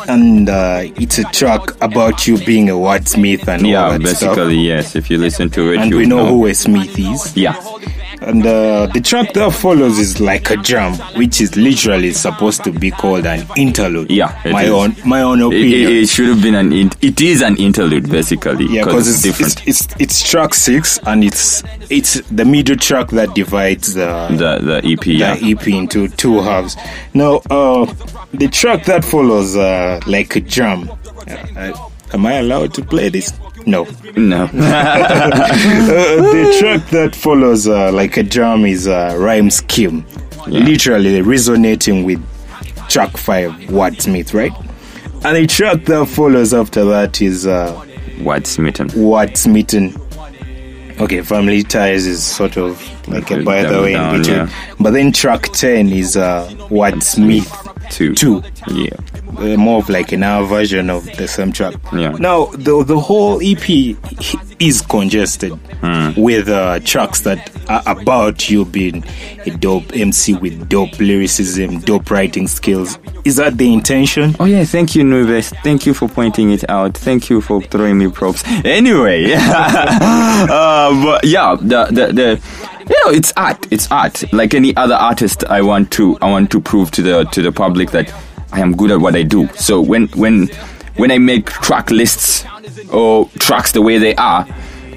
and 0.08 0.48
uh, 0.48 0.82
it's 0.96 1.18
a 1.18 1.24
track 1.24 1.70
about 1.80 2.26
you 2.26 2.38
being 2.44 2.68
a 2.68 2.74
wordsmith 2.74 3.46
and 3.48 3.62
all 3.64 3.70
yeah. 3.70 3.98
that 3.98 4.16
stuff. 4.16 4.36
Basically, 4.36 4.58
yes. 4.58 4.96
If 4.96 5.10
you 5.10 5.18
listen 5.18 5.50
to 5.50 5.72
it, 5.72 5.78
And 5.78 5.90
we 5.90 5.98
would 5.98 6.08
know 6.08 6.26
who 6.26 6.46
a 6.46 6.54
smith 6.54 6.98
is. 6.98 7.36
Yeah, 7.36 7.54
And 8.20 8.44
uh, 8.46 8.86
the 8.86 9.00
track 9.00 9.32
that 9.34 9.52
follows 9.52 9.98
is 9.98 10.20
like 10.20 10.50
a 10.50 10.56
jam, 10.56 10.94
which 11.16 11.40
is 11.40 11.56
literally 11.56 12.12
supposed 12.12 12.64
to 12.64 12.72
be 12.72 12.90
called 12.90 13.26
an 13.26 13.46
interlude. 13.56 14.10
Yeah, 14.10 14.40
it 14.44 14.52
my 14.52 14.64
is. 14.64 14.70
own 14.70 14.96
my 15.04 15.22
own 15.22 15.40
opinion. 15.42 15.90
it, 15.90 15.96
it 16.02 16.08
should 16.08 16.28
have 16.28 16.42
been 16.42 16.54
an. 16.54 16.72
In, 16.72 16.90
it 17.00 17.20
is 17.20 17.42
an 17.42 17.56
interlude, 17.56 18.10
basically. 18.10 18.66
yeah, 18.66 18.84
because 18.84 19.08
it's, 19.08 19.22
different. 19.22 19.66
it's 19.66 19.86
it's 19.86 20.00
it's 20.00 20.30
track 20.30 20.54
six, 20.54 20.98
and 21.04 21.24
it's 21.24 21.62
it's 21.88 22.20
the 22.30 22.44
middle 22.44 22.76
track 22.76 23.08
that 23.08 23.34
divides 23.34 23.94
the 23.94 24.28
the 24.30 24.80
the 24.82 24.92
EP. 24.92 25.06
Yeah. 25.06 25.36
the 25.36 25.52
EP 25.52 25.66
into 25.68 26.08
two 26.08 26.40
halves. 26.40 26.76
Now, 27.14 27.40
uh, 27.50 27.92
the 28.32 28.48
track 28.48 28.84
that 28.84 29.04
follows, 29.04 29.56
uh, 29.56 29.60
like 30.06 30.36
a 30.36 30.40
drum. 30.40 30.90
Uh, 31.28 31.46
uh, 31.56 31.88
am 32.12 32.26
I 32.26 32.34
allowed 32.34 32.74
to 32.74 32.82
play 32.84 33.08
this? 33.10 33.32
No. 33.66 33.86
No. 34.16 34.48
Uh, 35.90 36.16
the 36.32 36.56
track 36.60 36.88
that 36.90 37.14
follows, 37.14 37.66
uh, 37.68 37.90
like 37.92 38.16
a 38.16 38.22
drum, 38.22 38.64
is 38.64 38.86
a 38.86 39.16
rhyme 39.18 39.50
scheme, 39.50 40.04
literally 40.46 41.20
resonating 41.22 42.04
with 42.04 42.20
track 42.88 43.16
five, 43.16 43.50
Wordsmith, 43.68 44.32
right? 44.34 44.52
And 45.24 45.36
the 45.36 45.46
track 45.46 45.84
that 45.86 46.06
follows 46.08 46.54
after 46.54 46.84
that 46.86 47.20
is 47.20 47.46
uh, 47.46 47.72
Wordsmitten. 48.18 48.90
Wordsmitten. 48.90 49.96
Okay, 51.00 51.22
Family 51.22 51.62
Ties 51.62 52.06
is 52.06 52.22
sort 52.24 52.56
of 52.56 52.80
like 53.08 53.30
a 53.30 53.42
by 53.42 53.62
the 53.62 53.68
double 53.68 53.82
way 53.84 53.94
in 53.94 54.18
between. 54.18 54.36
yeah. 54.36 54.74
But 54.78 54.90
then 54.92 55.12
track 55.12 55.44
10 55.52 55.88
is 55.88 56.16
uh, 56.16 56.48
Wordsmith 56.70 57.48
Two. 57.90 58.14
2 58.14 58.42
Yeah. 58.68 58.90
Uh, 59.38 59.56
more 59.56 59.78
of 59.78 59.88
like 59.88 60.12
an 60.12 60.22
hour 60.22 60.44
version 60.46 60.90
of 60.90 61.04
the 61.16 61.28
same 61.28 61.52
track. 61.52 61.74
Yeah. 61.92 62.10
Now 62.12 62.46
the 62.46 62.84
the 62.84 62.98
whole 62.98 63.40
EP 63.42 63.96
is 64.60 64.82
congested 64.82 65.58
with 66.16 66.48
uh, 66.48 66.80
tracks 66.80 67.22
that 67.22 67.50
are 67.68 67.82
about 67.86 68.50
you 68.50 68.64
being 68.64 69.04
a 69.46 69.50
dope 69.50 69.94
MC 69.94 70.34
with 70.34 70.68
dope 70.68 70.98
lyricism, 70.98 71.80
dope 71.80 72.10
writing 72.10 72.46
skills. 72.46 72.98
Is 73.24 73.36
that 73.36 73.56
the 73.58 73.72
intention? 73.72 74.36
Oh 74.38 74.44
yeah, 74.44 74.64
thank 74.64 74.94
you, 74.94 75.02
Nuves. 75.02 75.54
Thank 75.62 75.86
you 75.86 75.94
for 75.94 76.08
pointing 76.08 76.50
it 76.50 76.68
out. 76.68 76.96
Thank 76.96 77.30
you 77.30 77.40
for 77.40 77.62
throwing 77.62 77.98
me 77.98 78.10
props. 78.10 78.42
Anyway, 78.64 79.32
uh, 79.34 81.04
but 81.04 81.24
yeah, 81.24 81.56
the 81.60 81.86
the 81.86 82.12
the. 82.12 82.40
You 82.88 82.96
know, 83.04 83.12
it's 83.12 83.32
art. 83.36 83.68
It's 83.70 83.88
art. 83.92 84.32
Like 84.32 84.52
any 84.52 84.76
other 84.76 84.96
artist, 84.96 85.44
I 85.44 85.62
want 85.62 85.92
to 85.92 86.18
I 86.20 86.28
want 86.28 86.50
to 86.50 86.60
prove 86.60 86.90
to 86.92 87.02
the 87.02 87.24
to 87.24 87.40
the 87.40 87.52
public 87.52 87.92
that 87.92 88.12
I 88.52 88.60
am 88.60 88.76
good 88.76 88.90
at 88.90 89.00
what 89.00 89.14
I 89.14 89.22
do. 89.22 89.48
So 89.54 89.80
when 89.80 90.08
when 90.08 90.48
when 90.96 91.10
I 91.10 91.18
make 91.18 91.46
track 91.46 91.90
lists 91.90 92.44
or 92.92 93.28
tracks 93.38 93.72
the 93.72 93.82
way 93.82 93.98
they 93.98 94.14
are, 94.16 94.46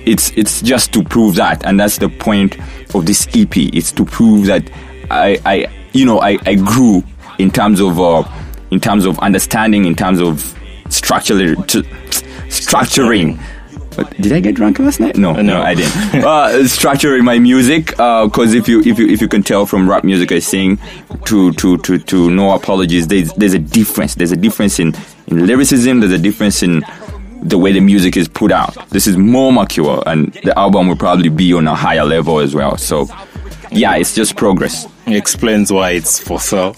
it's 0.06 0.32
it's 0.32 0.62
just 0.62 0.94
to 0.94 1.04
prove 1.04 1.36
that, 1.36 1.66
and 1.66 1.80
that's 1.80 1.98
the 1.98 2.10
point 2.10 2.58
of 2.96 3.06
this 3.06 3.28
EP. 3.36 3.56
It's 3.56 3.92
to 3.94 4.06
prove 4.06 4.48
that 4.48 4.70
I 5.10 5.40
I 5.46 5.88
you 5.94 6.06
know 6.06 6.20
I 6.22 6.38
I 6.46 6.56
grew 6.56 7.04
in 7.40 7.52
terms 7.52 7.80
of 7.80 8.00
uh, 8.00 8.24
in 8.72 8.80
terms 8.80 9.06
of 9.06 9.20
understanding, 9.20 9.86
in 9.86 9.96
terms 9.96 10.20
of 10.20 10.42
structure, 10.90 11.36
structuring. 12.50 13.40
But 13.96 14.10
did 14.18 14.32
I 14.32 14.40
get 14.40 14.56
drunk 14.56 14.80
last 14.80 15.00
night? 15.00 15.18
No, 15.18 15.34
no, 15.34 15.62
I 15.62 15.74
didn't. 15.76 15.92
uh, 16.24 16.50
structuring 16.64 17.24
my 17.24 17.40
music, 17.40 17.88
because 17.88 18.54
if 18.54 18.68
you 18.68 18.82
if 18.82 18.98
you 19.00 19.08
if 19.08 19.22
you 19.22 19.28
can 19.28 19.44
tell 19.44 19.66
from 19.66 19.90
rap 19.90 20.04
music 20.04 20.32
I 20.32 20.40
sing 20.40 20.80
to 21.26 21.52
to 21.54 21.78
to 21.80 21.98
to 22.00 22.30
no 22.30 22.52
apologies, 22.52 23.08
there's 23.08 23.32
there's 23.34 23.54
a 23.54 23.60
difference. 23.60 24.16
There's 24.16 24.32
a 24.32 24.38
difference 24.38 24.80
in 24.80 24.94
in 25.28 25.46
lyricism. 25.46 26.00
There's 26.00 26.12
a 26.14 26.18
difference 26.18 26.64
in 26.64 26.84
the 27.42 27.58
way 27.58 27.74
the 27.74 27.82
music 27.82 28.16
is 28.18 28.28
put 28.28 28.52
out. 28.52 28.90
This 28.90 29.06
is 29.06 29.18
more 29.18 29.52
mature, 29.52 30.02
and 30.06 30.34
the 30.44 30.58
album 30.58 30.88
will 30.88 30.96
probably 30.96 31.30
be 31.30 31.54
on 31.54 31.68
a 31.68 31.76
higher 31.76 32.06
level 32.06 32.40
as 32.40 32.56
well. 32.56 32.78
So, 32.78 33.08
yeah, 33.72 33.96
it's 33.96 34.16
just 34.16 34.36
progress. 34.38 34.88
Explains 35.06 35.72
why 35.72 35.92
it's 35.92 36.20
for 36.20 36.40
sale. 36.40 36.76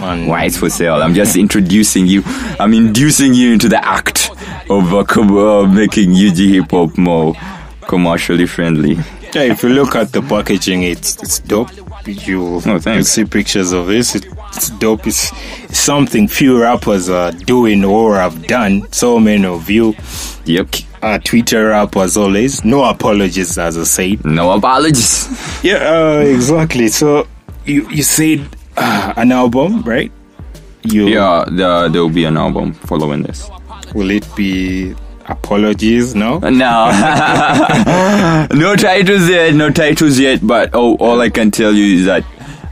And 0.00 0.28
Why 0.28 0.44
it's 0.44 0.56
for 0.58 0.70
sale? 0.70 1.02
I'm 1.02 1.14
just 1.14 1.36
introducing 1.36 2.06
you. 2.06 2.22
I'm 2.60 2.72
inducing 2.74 3.34
you 3.34 3.52
into 3.52 3.68
the 3.68 3.84
act 3.84 4.30
of 4.70 4.92
uh, 4.94 5.04
com- 5.04 5.36
uh, 5.36 5.66
making 5.66 6.12
UG 6.12 6.36
hip 6.36 6.70
hop 6.70 6.96
more 6.98 7.34
commercially 7.82 8.46
friendly. 8.46 8.94
Yeah, 9.34 9.42
if 9.42 9.62
you 9.62 9.68
look 9.70 9.94
at 9.94 10.12
the 10.12 10.22
packaging, 10.22 10.82
it's 10.84 11.16
it's 11.22 11.38
dope. 11.40 11.70
You 12.06 12.60
Oh, 12.64 12.80
you 12.86 13.02
see 13.02 13.24
pictures 13.24 13.72
of 13.72 13.86
this. 13.88 14.14
It, 14.14 14.26
it's 14.54 14.70
dope. 14.70 15.06
It's, 15.06 15.30
something 15.76 16.26
few 16.28 16.60
rappers 16.62 17.08
are 17.10 17.32
doing 17.32 17.84
or 17.84 18.14
have 18.16 18.46
done. 18.46 18.90
So 18.92 19.18
many 19.20 19.44
of 19.44 19.68
you, 19.68 19.94
Yep. 20.46 20.68
uh, 21.02 21.18
Twitter 21.18 21.68
rappers 21.68 22.16
always. 22.16 22.64
No 22.64 22.84
apologies, 22.84 23.58
as 23.58 23.76
I 23.76 23.84
said. 23.84 24.24
No 24.24 24.52
apologies. 24.52 25.28
Yeah, 25.62 25.76
uh, 25.76 26.18
exactly. 26.20 26.88
So 26.88 27.26
you 27.68 27.88
you 27.90 28.02
said 28.02 28.48
uh, 28.76 29.12
an 29.16 29.32
album, 29.32 29.82
right? 29.82 30.10
You 30.82 31.08
Yeah, 31.08 31.44
the, 31.46 31.88
there 31.92 32.02
will 32.02 32.08
be 32.10 32.24
an 32.24 32.36
album 32.36 32.72
following 32.72 33.22
this. 33.22 33.50
will 33.94 34.10
it 34.10 34.26
be 34.36 34.94
apologies? 35.26 36.14
No. 36.14 36.38
No, 36.38 36.46
no 38.52 38.76
titles 38.76 39.28
yet. 39.28 39.54
No 39.54 39.70
titles 39.70 40.18
yet. 40.18 40.40
But 40.46 40.70
oh, 40.72 40.96
all 40.96 41.20
I 41.20 41.28
can 41.30 41.50
tell 41.50 41.72
you 41.72 41.98
is 41.98 42.06
that 42.06 42.24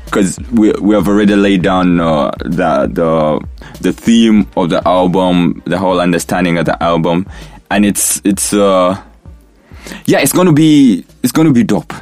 because 0.07 0.39
we 0.53 0.73
we 0.81 0.95
have 0.95 1.09
already 1.09 1.37
laid 1.37 1.63
down 1.63 2.01
uh, 2.01 2.31
the 2.41 2.89
the 2.91 3.47
the 3.81 3.93
theme 3.93 4.47
of 4.57 4.71
the 4.71 4.87
album, 4.89 5.63
the 5.67 5.79
whole 5.79 6.01
understanding 6.01 6.59
of 6.59 6.65
the 6.65 6.81
album, 6.83 7.27
and 7.71 7.85
it's 7.85 8.23
it's 8.25 8.53
uh 8.53 9.01
yeah, 10.07 10.21
it's 10.21 10.33
gonna 10.33 10.53
be 10.53 11.05
it's 11.23 11.33
gonna 11.33 11.53
be 11.53 11.65
dope. 11.65 11.93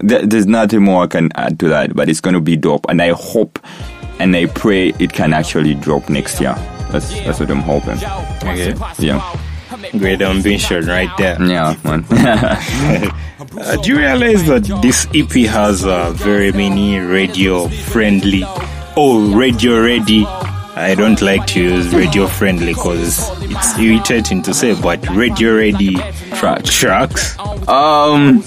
There, 0.00 0.24
there's 0.24 0.46
nothing 0.46 0.82
more 0.82 1.04
I 1.04 1.06
can 1.08 1.30
add 1.34 1.58
to 1.60 1.68
that, 1.68 1.94
but 1.94 2.08
it's 2.08 2.20
gonna 2.20 2.40
be 2.40 2.56
dope, 2.56 2.86
and 2.88 3.00
I 3.02 3.10
hope 3.10 3.58
and 4.20 4.34
I 4.34 4.46
pray 4.46 4.88
it 4.98 5.12
can 5.12 5.32
actually 5.32 5.74
drop 5.74 6.08
next 6.08 6.40
year. 6.40 6.54
That's 6.90 7.10
that's 7.20 7.40
what 7.40 7.50
I'm 7.50 7.60
hoping. 7.60 7.96
Okay. 7.96 8.74
Yeah, 8.98 9.36
Great 9.98 10.22
ambition, 10.22 10.86
right 10.86 11.10
there. 11.18 11.40
yeah, 11.42 11.74
man. 11.84 12.04
Uh, 13.56 13.76
do 13.76 13.90
you 13.90 13.98
realize 13.98 14.44
that 14.46 14.62
this 14.82 15.06
EP 15.14 15.30
has 15.48 15.84
uh, 15.84 16.10
very 16.12 16.52
many 16.52 16.98
radio 16.98 17.66
friendly, 17.68 18.42
oh, 18.96 19.32
radio 19.34 19.80
ready? 19.80 20.24
I 20.26 20.94
don't 20.96 21.20
like 21.22 21.46
to 21.48 21.62
use 21.62 21.92
radio 21.94 22.26
friendly 22.26 22.74
because 22.74 23.30
it's 23.50 23.78
irritating 23.78 24.42
to 24.42 24.54
say, 24.54 24.80
but 24.80 25.08
radio 25.10 25.56
ready 25.56 25.94
Track. 26.34 26.64
tracks. 26.64 27.38
Um. 27.68 28.42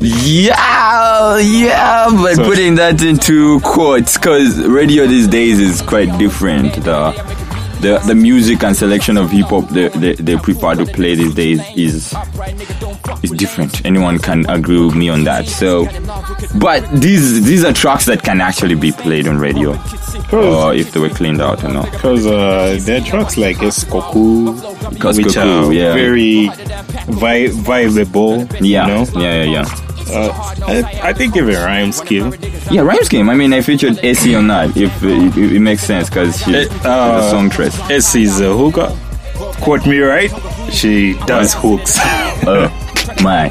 Yeah, 0.00 1.38
yeah, 1.38 2.06
but 2.10 2.36
So- 2.36 2.44
putting 2.44 2.74
that 2.76 3.02
into 3.02 3.60
quotes, 3.60 4.16
because 4.16 4.58
radio 4.58 5.06
these 5.06 5.26
days 5.28 5.58
is 5.58 5.82
quite 5.82 6.16
different. 6.18 6.74
The 6.84 7.12
the 7.80 7.98
the 8.06 8.14
music 8.14 8.62
and 8.62 8.76
selection 8.76 9.16
of 9.16 9.30
hip 9.30 9.46
hop 9.46 9.68
they, 9.70 9.88
they, 9.88 10.14
they 10.14 10.36
prefer 10.36 10.74
to 10.74 10.86
play 10.86 11.14
these 11.14 11.34
days 11.34 11.60
is 11.76 12.14
is 13.22 13.30
different. 13.32 13.84
Anyone 13.84 14.18
can 14.18 14.48
agree 14.48 14.80
with 14.84 14.94
me 14.94 15.08
on 15.08 15.24
that. 15.24 15.46
So, 15.46 15.86
but 16.58 16.80
these 16.92 17.44
these 17.44 17.64
are 17.64 17.72
tracks 17.72 18.06
that 18.06 18.22
can 18.22 18.40
actually 18.40 18.74
be 18.74 18.92
played 18.92 19.26
on 19.28 19.38
radio, 19.38 19.70
or 20.32 20.74
if 20.74 20.92
they 20.92 21.00
were 21.00 21.08
cleaned 21.10 21.40
out 21.40 21.62
or 21.64 21.68
not. 21.72 21.90
Because 21.92 22.26
uh, 22.26 22.78
there 22.82 23.00
are 23.00 23.04
tracks 23.04 23.36
like 23.36 23.56
Eskoku, 23.58 24.90
Because 24.92 25.16
which 25.18 25.36
are 25.36 25.72
yeah, 25.72 25.92
very 25.94 26.48
vi- 27.08 27.48
viable. 27.48 28.44
yeah, 28.60 28.86
You 28.86 28.94
know? 28.94 29.20
yeah, 29.20 29.42
yeah, 29.44 29.62
yeah. 29.62 29.85
Uh, 30.08 30.30
I, 30.66 31.00
I 31.10 31.12
think 31.12 31.36
even 31.36 31.54
Rhyme 31.54 31.92
scheme. 31.92 32.34
Yeah, 32.70 32.82
Rhyme 32.82 33.02
Scheme. 33.04 33.28
I 33.28 33.34
mean, 33.34 33.52
I 33.52 33.60
featured 33.60 33.98
AC 34.04 34.34
on 34.34 34.46
that. 34.48 34.76
If 34.76 35.02
it, 35.02 35.36
it, 35.36 35.52
it 35.56 35.60
makes 35.60 35.82
sense 35.82 36.08
because 36.08 36.38
she's 36.38 36.54
Eh, 36.54 36.88
uh, 36.88 37.20
a 37.26 37.30
songstress. 37.30 37.78
S 37.90 38.14
is 38.14 38.40
a 38.40 38.56
hooker. 38.56 38.94
Quote 39.62 39.86
me 39.86 39.98
right. 40.00 40.30
She 40.72 41.14
does 41.26 41.54
hooks. 41.54 41.96
Oh, 41.98 42.70
my, 43.22 43.48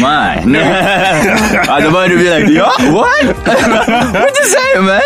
my. 0.00 0.42
No. 0.44 0.60
I 0.60 1.80
was 1.80 1.88
about 1.88 2.08
to 2.08 2.16
be 2.16 2.28
like, 2.30 2.48
yeah, 2.48 2.92
what? 2.92 3.24
what 4.14 4.38
you 4.38 4.44
say, 4.44 4.80
man? 4.80 5.00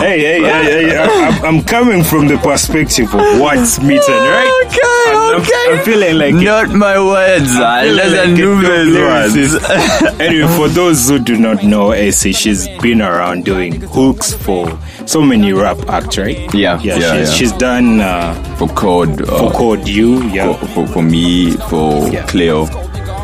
hey, 0.00 0.18
hey, 0.20 0.42
hey, 0.42 0.64
hey, 0.90 0.96
I, 0.96 1.04
I'm- 1.04 1.44
I'm 1.44 1.62
coming 1.64 2.02
from 2.02 2.28
the 2.28 2.36
perspective 2.38 3.12
of 3.14 3.40
what's 3.40 3.78
meeting, 3.88 4.00
right? 4.14 4.64
Okay, 4.66 5.10
I'm- 5.10 5.40
okay. 5.40 5.78
I'm 5.78 5.84
feeling 5.84 6.18
like 6.18 6.34
it. 6.34 6.44
Not 6.44 6.70
my 6.70 6.98
words, 6.98 7.52
That's 7.54 7.86
a 7.88 7.92
like 7.92 8.28
it, 8.28 8.32
new 8.34 8.62
no 8.62 9.06
words. 9.06 10.20
anyway, 10.20 10.56
for 10.56 10.68
those 10.68 11.08
who 11.08 11.18
do 11.18 11.36
not 11.38 11.62
know 11.64 11.92
AC, 11.92 12.32
she's 12.32 12.68
been 12.80 13.00
around 13.02 13.44
doing 13.44 13.80
hooks 13.80 14.32
for 14.34 14.78
so 15.06 15.20
many 15.22 15.52
rap 15.52 15.78
acts, 15.88 16.18
right? 16.18 16.38
Yeah, 16.54 16.80
yeah. 16.80 16.96
yeah, 16.96 16.96
she's, 16.96 17.28
yeah. 17.28 17.34
she's 17.34 17.52
done 17.52 18.00
uh, 18.00 18.34
For 18.58 18.68
code, 18.68 19.22
uh, 19.22 19.38
for 19.38 19.50
Code 19.52 19.88
U, 19.88 20.22
yeah, 20.28 20.52
for, 20.54 20.66
for, 20.68 20.86
for 20.86 21.02
me, 21.02 21.52
for 21.68 22.08
Yeah. 22.08 22.26
Cleo, 22.26 22.66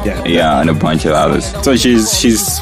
yeah, 0.04 0.24
yeah, 0.24 0.60
and 0.60 0.70
a 0.70 0.74
bunch 0.74 1.04
of 1.04 1.12
others. 1.12 1.46
So 1.64 1.76
she's 1.76 2.18
she's 2.18 2.58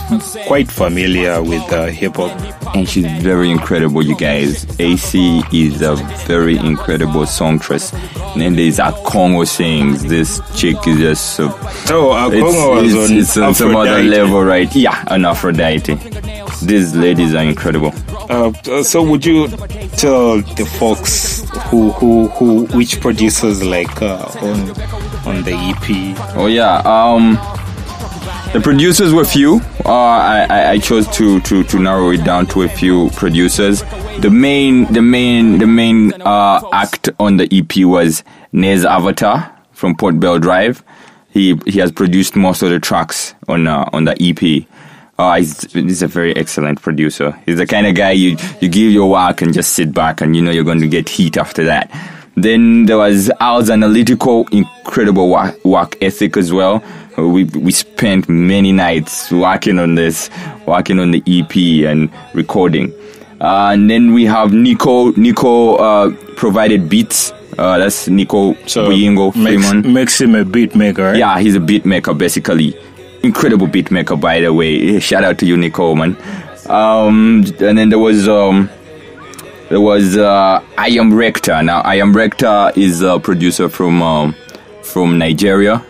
quite 0.46 0.70
familiar 0.70 1.42
with 1.42 1.62
uh, 1.72 1.86
hip 1.86 2.16
hop. 2.16 2.30
And 2.72 2.88
she's 2.88 3.06
very 3.20 3.50
incredible, 3.50 4.00
you 4.04 4.16
guys. 4.16 4.64
AC 4.78 5.42
is 5.52 5.82
a 5.82 5.96
very 6.26 6.56
incredible 6.56 7.26
songstress. 7.26 7.92
And 7.92 8.40
then 8.40 8.54
there's 8.54 8.78
a 8.78 8.92
Congo 9.04 9.42
sings. 9.42 10.04
This 10.04 10.40
chick 10.56 10.76
is 10.86 10.98
just 10.98 11.34
so. 11.34 11.50
So 11.86 12.12
It's, 12.28 12.42
was 12.42 12.92
it's, 12.94 13.10
on, 13.10 13.16
it's 13.18 13.36
on 13.36 13.54
some 13.54 13.74
other 13.74 14.02
level, 14.04 14.44
right? 14.44 14.72
Yeah, 14.72 15.02
an 15.08 15.24
Aphrodite. 15.24 15.94
These 16.62 16.94
ladies 16.94 17.34
are 17.34 17.42
incredible. 17.42 17.92
Uh, 18.28 18.52
so 18.84 19.02
would 19.02 19.24
you 19.26 19.48
tell 19.96 20.40
the 20.40 20.66
folks 20.78 21.42
who 21.70 21.90
who 21.92 22.28
who 22.28 22.66
which 22.66 23.00
producers 23.00 23.64
like 23.64 24.00
uh, 24.00 24.30
on 24.42 24.99
on 25.30 25.42
the 25.44 25.52
EP? 25.54 26.36
Oh 26.36 26.46
yeah. 26.46 26.78
Um, 26.84 27.34
the 28.52 28.60
producers 28.60 29.12
were 29.14 29.24
few. 29.24 29.60
Uh, 29.84 29.92
I, 29.92 30.46
I 30.50 30.70
I 30.72 30.78
chose 30.78 31.06
to, 31.16 31.40
to 31.40 31.62
to 31.64 31.78
narrow 31.78 32.10
it 32.10 32.24
down 32.24 32.46
to 32.48 32.62
a 32.62 32.68
few 32.68 33.10
producers. 33.10 33.82
The 34.20 34.30
main 34.30 34.92
the 34.92 35.02
main 35.02 35.58
the 35.58 35.66
main 35.66 36.12
uh, 36.22 36.60
act 36.72 37.08
on 37.20 37.36
the 37.36 37.48
EP 37.52 37.84
was 37.86 38.24
Nez 38.52 38.84
Avatar 38.84 39.56
from 39.72 39.96
Port 39.96 40.18
Bell 40.18 40.38
Drive. 40.40 40.82
He 41.30 41.56
he 41.64 41.78
has 41.78 41.92
produced 41.92 42.34
most 42.34 42.62
of 42.62 42.70
the 42.70 42.80
tracks 42.80 43.34
on 43.46 43.68
uh, 43.68 43.88
on 43.92 44.04
the 44.04 44.16
EP. 44.20 44.66
Uh, 45.16 45.36
he's, 45.36 45.70
he's 45.74 46.02
a 46.02 46.08
very 46.08 46.34
excellent 46.34 46.80
producer. 46.80 47.38
He's 47.44 47.58
the 47.58 47.66
kind 47.66 47.86
of 47.86 47.94
guy 47.94 48.12
you 48.12 48.36
you 48.60 48.68
give 48.68 48.90
your 48.90 49.10
work 49.10 49.42
and 49.42 49.54
just 49.54 49.74
sit 49.74 49.92
back 49.92 50.22
and 50.22 50.34
you 50.34 50.42
know 50.42 50.50
you're 50.50 50.64
going 50.64 50.80
to 50.80 50.88
get 50.88 51.08
heat 51.08 51.36
after 51.36 51.64
that. 51.64 51.88
Then 52.42 52.86
there 52.86 52.98
was 52.98 53.30
Al's 53.40 53.70
analytical, 53.70 54.46
incredible 54.52 55.28
work, 55.30 55.62
work 55.64 55.96
ethic 56.02 56.36
as 56.36 56.52
well. 56.52 56.82
We 57.16 57.44
we 57.44 57.72
spent 57.72 58.28
many 58.28 58.72
nights 58.72 59.30
working 59.30 59.78
on 59.78 59.94
this, 59.94 60.30
working 60.66 60.98
on 60.98 61.10
the 61.10 61.22
EP 61.26 61.90
and 61.90 62.10
recording. 62.34 62.92
Uh, 63.40 63.70
and 63.72 63.90
then 63.90 64.12
we 64.12 64.24
have 64.24 64.52
Nico. 64.52 65.12
Nico 65.12 65.76
uh, 65.76 66.10
provided 66.36 66.88
beats. 66.88 67.32
Uh, 67.58 67.78
that's 67.78 68.08
Nico 68.08 68.54
Buyingo 68.54 69.34
makes, 69.36 69.68
Freeman. 69.68 69.92
makes 69.92 70.20
him 70.20 70.34
a 70.34 70.44
beat 70.44 70.74
maker, 70.74 71.02
right? 71.02 71.16
Yeah, 71.16 71.38
he's 71.40 71.56
a 71.56 71.60
beat 71.60 71.84
maker 71.84 72.14
basically. 72.14 72.74
Incredible 73.22 73.66
beat 73.66 73.90
maker, 73.90 74.16
by 74.16 74.40
the 74.40 74.52
way. 74.52 74.98
Shout 75.00 75.24
out 75.24 75.38
to 75.38 75.46
you, 75.46 75.56
Nico, 75.58 75.94
man. 75.94 76.16
Um, 76.70 77.44
and 77.60 77.76
then 77.76 77.88
there 77.90 77.98
was 77.98 78.28
um, 78.28 78.70
there 79.70 79.80
was 79.80 80.16
uh, 80.16 80.62
I 80.76 80.88
am 80.88 81.14
Rector. 81.14 81.62
Now 81.62 81.80
I 81.80 81.94
am 81.96 82.12
Rector 82.12 82.72
is 82.76 83.02
a 83.02 83.18
producer 83.18 83.68
from 83.68 84.02
um, 84.02 84.34
from 84.82 85.16
Nigeria. 85.18 85.82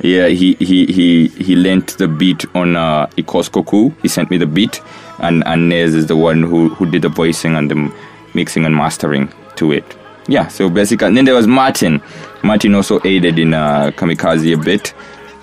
Yeah, 0.00 0.28
he 0.28 0.54
he 0.54 0.86
he 0.86 1.26
he 1.28 1.56
lent 1.56 1.98
the 1.98 2.06
beat 2.08 2.46
on 2.54 2.76
uh, 2.76 3.06
Ikoskoku. 3.16 3.94
He 4.00 4.08
sent 4.08 4.30
me 4.30 4.38
the 4.38 4.46
beat, 4.46 4.80
and 5.18 5.42
and 5.46 5.68
Nez 5.68 5.94
is 5.94 6.06
the 6.06 6.16
one 6.16 6.42
who 6.42 6.68
who 6.70 6.90
did 6.90 7.02
the 7.02 7.08
voicing 7.08 7.56
and 7.56 7.70
the 7.70 7.92
mixing 8.34 8.64
and 8.64 8.74
mastering 8.74 9.28
to 9.56 9.72
it. 9.72 9.84
Yeah, 10.28 10.46
so 10.48 10.70
basically, 10.70 11.08
and 11.08 11.16
then 11.16 11.24
there 11.24 11.34
was 11.34 11.46
Martin. 11.46 12.00
Martin 12.44 12.74
also 12.74 13.00
aided 13.04 13.38
in 13.38 13.52
uh, 13.54 13.90
Kamikaze 13.96 14.54
a 14.54 14.62
bit 14.62 14.94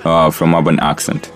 uh, 0.06 0.32
from 0.32 0.56
Urban 0.56 0.80
Accent. 0.80 1.32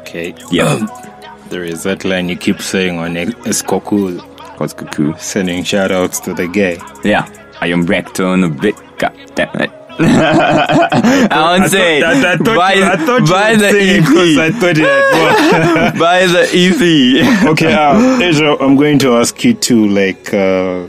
Okay. 0.00 0.34
Yeah, 0.50 0.86
There 1.50 1.62
is 1.62 1.84
that 1.84 2.04
line 2.04 2.28
you 2.28 2.36
keep 2.36 2.60
saying 2.60 2.98
on 2.98 3.14
Eskoku, 3.14 4.18
Ikoskoku. 4.54 5.18
sending 5.18 5.64
shout 5.64 5.90
outs 5.90 6.20
to 6.20 6.34
the 6.34 6.46
gay. 6.48 6.78
Yeah, 7.04 7.28
I 7.60 7.68
am 7.68 7.86
Rector 7.86 8.26
on 8.26 8.44
a 8.44 8.48
bit. 8.48 8.74
God 8.98 9.12
damn 9.34 9.48
it. 9.60 9.70
I 9.96 11.56
won't 11.58 11.70
say 11.70 12.02
I 12.02 12.36
thought, 12.36 12.74
you, 12.76 12.82
I 12.84 12.96
thought 12.96 13.20
you 13.20 13.26
the 13.58 13.70
say 13.70 13.98
it 13.98 14.04
'cause 14.04 14.38
I 14.38 14.50
thought 14.50 14.76
it 14.76 14.84
had 14.84 15.98
buy 15.98 16.26
the 16.26 16.48
EP. 16.52 17.46
okay, 17.52 17.72
uh, 17.72 18.20
Asia, 18.20 18.56
I'm 18.60 18.74
going 18.76 18.98
to 19.00 19.14
ask 19.18 19.44
you 19.44 19.54
to 19.54 19.86
like 19.86 20.34
uh, 20.34 20.88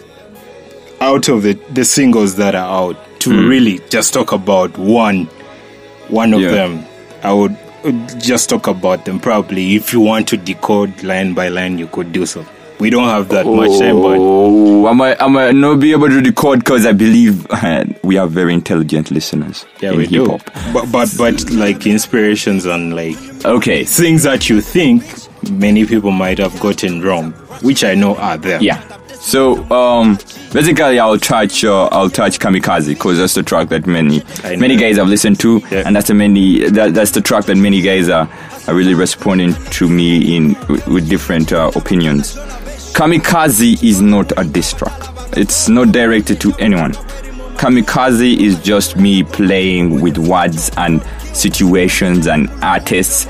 out 1.01 1.29
of 1.29 1.43
the 1.43 1.53
the 1.73 1.85
singles 1.85 2.35
that 2.37 2.55
are 2.55 2.67
out 2.67 2.97
to 3.19 3.47
really 3.47 3.79
just 3.89 4.13
talk 4.13 4.31
about 4.31 4.75
one 4.77 5.25
one 6.09 6.33
of 6.33 6.41
Yeah. 6.41 6.51
them. 6.51 6.85
I 7.23 7.31
would 7.31 7.55
uh, 7.83 7.91
just 8.17 8.49
talk 8.49 8.65
about 8.65 9.05
them 9.05 9.19
probably. 9.19 9.75
If 9.75 9.93
you 9.93 9.99
want 9.99 10.27
to 10.29 10.37
decode 10.37 11.03
line 11.03 11.33
by 11.35 11.49
line, 11.49 11.77
you 11.77 11.85
could 11.87 12.11
do 12.11 12.25
so. 12.25 12.43
We 12.79 12.89
don't 12.89 13.07
have 13.07 13.29
that 13.29 13.45
much 13.45 13.79
time, 13.79 14.01
but 14.01 14.17
Oh, 14.19 14.87
I 14.87 14.93
might, 14.93 15.21
I 15.21 15.27
might 15.27 15.55
not 15.55 15.79
be 15.79 15.91
able 15.93 16.09
to 16.09 16.21
record 16.21 16.59
because 16.59 16.85
I 16.85 16.91
believe 16.91 17.49
uh, 17.49 17.85
we 18.03 18.17
are 18.17 18.27
very 18.27 18.53
intelligent 18.53 19.11
listeners 19.11 19.65
yeah, 19.81 19.91
in 19.91 19.97
we 19.97 20.03
hip 20.07 20.11
do. 20.25 20.37
But 20.73 20.91
but 20.91 21.13
but 21.17 21.49
like 21.51 21.87
inspirations 21.87 22.65
and 22.65 22.93
like 22.95 23.17
Okay, 23.45 23.85
things 23.85 24.23
that 24.23 24.49
you 24.49 24.59
think 24.61 25.03
many 25.51 25.85
people 25.85 26.11
might 26.11 26.37
have 26.39 26.59
gotten 26.59 27.01
wrong, 27.01 27.31
which 27.61 27.83
I 27.83 27.95
know 27.95 28.15
are 28.17 28.37
there. 28.37 28.61
yeah. 28.61 28.81
So 29.15 29.63
um, 29.71 30.17
basically, 30.53 30.99
I'll 30.99 31.17
touch 31.17 31.63
uh, 31.63 31.85
I'll 31.87 32.09
touch 32.11 32.37
Kamikaze 32.39 32.89
because 32.89 33.17
that's 33.17 33.33
the 33.33 33.41
track 33.41 33.69
that 33.69 33.87
many 33.87 34.21
many 34.43 34.75
guys 34.75 34.97
have 34.97 35.07
listened 35.07 35.39
to, 35.39 35.63
Yeah. 35.71 35.83
and 35.85 35.95
that's 35.95 36.09
the 36.09 36.13
many 36.13 36.69
that, 36.69 36.93
that's 36.93 37.11
the 37.11 37.21
track 37.21 37.45
that 37.45 37.55
many 37.55 37.81
guys 37.81 38.07
are, 38.09 38.29
are 38.67 38.75
really 38.75 38.93
responding 38.93 39.53
to 39.71 39.89
me 39.89 40.35
in 40.35 40.49
with, 40.69 40.85
with 40.87 41.09
different 41.09 41.51
uh, 41.53 41.71
opinions. 41.75 42.37
Kamikaze 42.95 43.83
is 43.83 44.01
not 44.01 44.31
a 44.39 44.45
diss 44.45 44.71
track. 44.71 44.97
It's 45.35 45.67
not 45.67 45.91
directed 45.91 46.39
to 46.39 46.53
anyone. 46.59 46.93
Kamikaze 47.57 48.37
is 48.39 48.57
just 48.63 48.95
me 48.95 49.21
playing 49.21 49.99
with 49.99 50.17
words 50.17 50.71
and 50.77 51.03
situations 51.35 52.25
and 52.25 52.49
artists. 52.63 53.27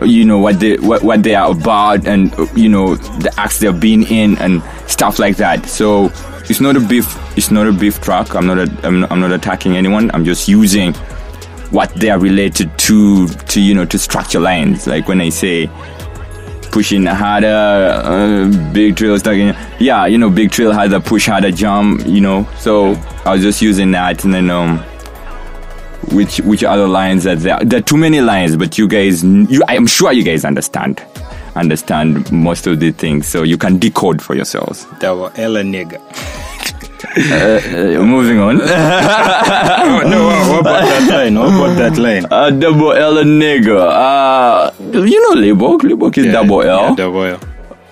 You 0.00 0.24
know 0.24 0.38
what 0.38 0.60
they 0.60 0.78
what, 0.78 1.02
what 1.02 1.22
they 1.22 1.34
are 1.34 1.50
about 1.50 2.06
and 2.06 2.34
you 2.56 2.70
know 2.70 2.94
the 2.94 3.30
acts 3.36 3.58
they've 3.58 3.78
been 3.78 4.04
in 4.04 4.38
and 4.38 4.62
stuff 4.88 5.18
like 5.18 5.36
that. 5.36 5.66
So 5.66 6.10
it's 6.48 6.60
not 6.60 6.76
a 6.76 6.80
beef. 6.80 7.14
It's 7.36 7.50
not 7.50 7.66
a 7.66 7.72
beef 7.72 8.00
track. 8.00 8.34
I'm 8.34 8.46
not. 8.46 8.60
A, 8.60 8.80
I'm, 8.82 9.04
I'm 9.12 9.20
not 9.20 9.32
attacking 9.32 9.76
anyone. 9.76 10.10
I'm 10.12 10.24
just 10.24 10.48
using 10.48 10.94
what 11.70 11.92
they 11.96 12.08
are 12.08 12.18
related 12.18 12.78
to 12.78 13.28
to 13.28 13.60
you 13.60 13.74
know 13.74 13.84
to 13.84 13.98
structure 13.98 14.40
lines. 14.40 14.86
Like 14.86 15.06
when 15.06 15.20
I 15.20 15.28
say 15.28 15.68
pushing 16.72 17.06
harder, 17.06 17.46
uh, 17.46 18.72
big 18.72 18.96
trail 18.96 19.14
in. 19.14 19.56
Yeah, 19.78 20.06
you 20.06 20.18
know, 20.18 20.30
big 20.30 20.50
trail 20.50 20.72
has 20.72 20.92
a 20.92 21.00
push 21.00 21.26
harder 21.26 21.52
jump. 21.52 22.04
You 22.06 22.20
know, 22.20 22.48
so 22.58 22.94
I 23.24 23.32
was 23.34 23.42
just 23.42 23.62
using 23.62 23.92
that, 23.92 24.24
and 24.24 24.34
then 24.34 24.50
um, 24.50 24.78
which 26.10 26.38
which 26.40 26.64
other 26.64 26.88
lines 26.88 27.26
are 27.26 27.36
there? 27.36 27.58
There 27.62 27.78
are 27.78 27.82
too 27.82 27.96
many 27.96 28.20
lines, 28.20 28.56
but 28.56 28.76
you 28.78 28.88
guys, 28.88 29.22
you 29.22 29.62
I'm 29.68 29.86
sure 29.86 30.12
you 30.12 30.24
guys 30.24 30.44
understand 30.44 31.04
understand 31.54 32.32
most 32.32 32.66
of 32.66 32.80
the 32.80 32.90
things, 32.92 33.26
so 33.28 33.42
you 33.42 33.58
can 33.58 33.78
decode 33.78 34.22
for 34.22 34.34
yourselves. 34.34 34.86
That 35.00 35.16
were 35.16 35.30
Ella 35.36 35.62
nigga. 35.62 36.00
Uh, 37.16 38.02
moving 38.04 38.38
on. 38.38 38.60
Oh, 39.84 40.00
no, 40.08 40.26
what, 40.26 40.60
about 40.60 40.80
that 40.82 41.08
line? 41.12 41.34
What 41.38 41.48
about 41.48 41.76
that 41.76 41.98
line? 41.98 42.26
Uh, 42.30 42.50
double 42.50 42.92
L 42.92 43.14
nigga. 43.24 43.78
Uh, 43.80 44.70
you 44.92 45.20
know 45.20 45.40
Libok. 45.40 45.80
Libok 45.82 46.16
is 46.18 46.32
double 46.32 46.62
L. 46.62 46.90
Yeah, 46.90 46.94
double 46.94 47.24
L. 47.24 47.40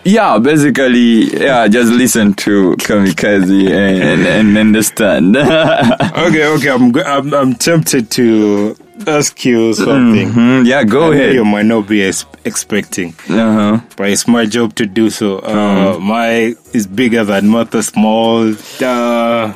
yeah, 0.04 0.38
basically, 0.38 1.24
yeah, 1.38 1.68
just 1.68 1.92
listen 1.92 2.32
to 2.34 2.74
Kamikaze 2.78 3.70
and, 3.70 4.26
and 4.26 4.56
understand. 4.58 5.36
Okay, 5.36 6.46
okay. 6.46 6.70
I'm, 6.70 6.94
I'm 6.96 7.34
I'm 7.34 7.54
tempted 7.54 8.10
to 8.12 8.74
ask 9.06 9.44
you 9.44 9.72
something. 9.74 10.30
Mhm, 10.32 10.66
yeah, 10.66 10.84
go 10.84 11.10
I 11.12 11.14
ahead. 11.14 11.34
You 11.34 11.44
might 11.44 11.66
not 11.66 11.86
be 11.88 12.02
ex- 12.02 12.26
expecting, 12.44 13.14
Uh-huh. 13.28 13.80
but 13.96 14.08
it's 14.10 14.26
my 14.28 14.46
job 14.46 14.74
to 14.76 14.86
do 14.86 15.10
so. 15.10 15.38
Uh, 15.38 15.50
Mm-hmm. 15.96 16.04
My 16.04 16.54
is 16.72 16.86
bigger 16.86 17.24
than 17.24 17.48
Martha 17.48 17.82
Small. 17.82 18.52
Uh, 18.82 19.52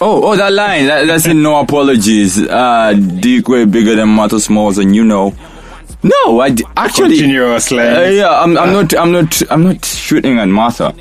Oh, 0.00 0.24
oh, 0.32 0.36
that 0.36 0.52
line. 0.52 0.86
That, 0.86 1.06
that's 1.06 1.24
in 1.24 1.40
No 1.40 1.60
Apologies. 1.60 2.42
Uh, 2.42 2.94
Dick 3.20 3.48
way 3.48 3.64
bigger 3.64 3.94
than 3.94 4.08
Martha 4.08 4.40
Smalls, 4.40 4.76
and 4.76 4.94
you 4.94 5.04
know. 5.04 5.32
No, 6.02 6.40
I 6.40 6.50
d- 6.50 6.64
actually. 6.76 7.16
continuous 7.16 7.70
line. 7.70 7.96
Uh, 7.96 8.00
yeah, 8.10 8.28
I'm, 8.42 8.58
I'm 8.58 8.72
not. 8.72 8.92
I'm 8.98 9.12
not. 9.12 9.40
I'm 9.52 9.62
not 9.62 9.84
shooting 9.84 10.38
at 10.40 10.48
Martha. 10.48 10.92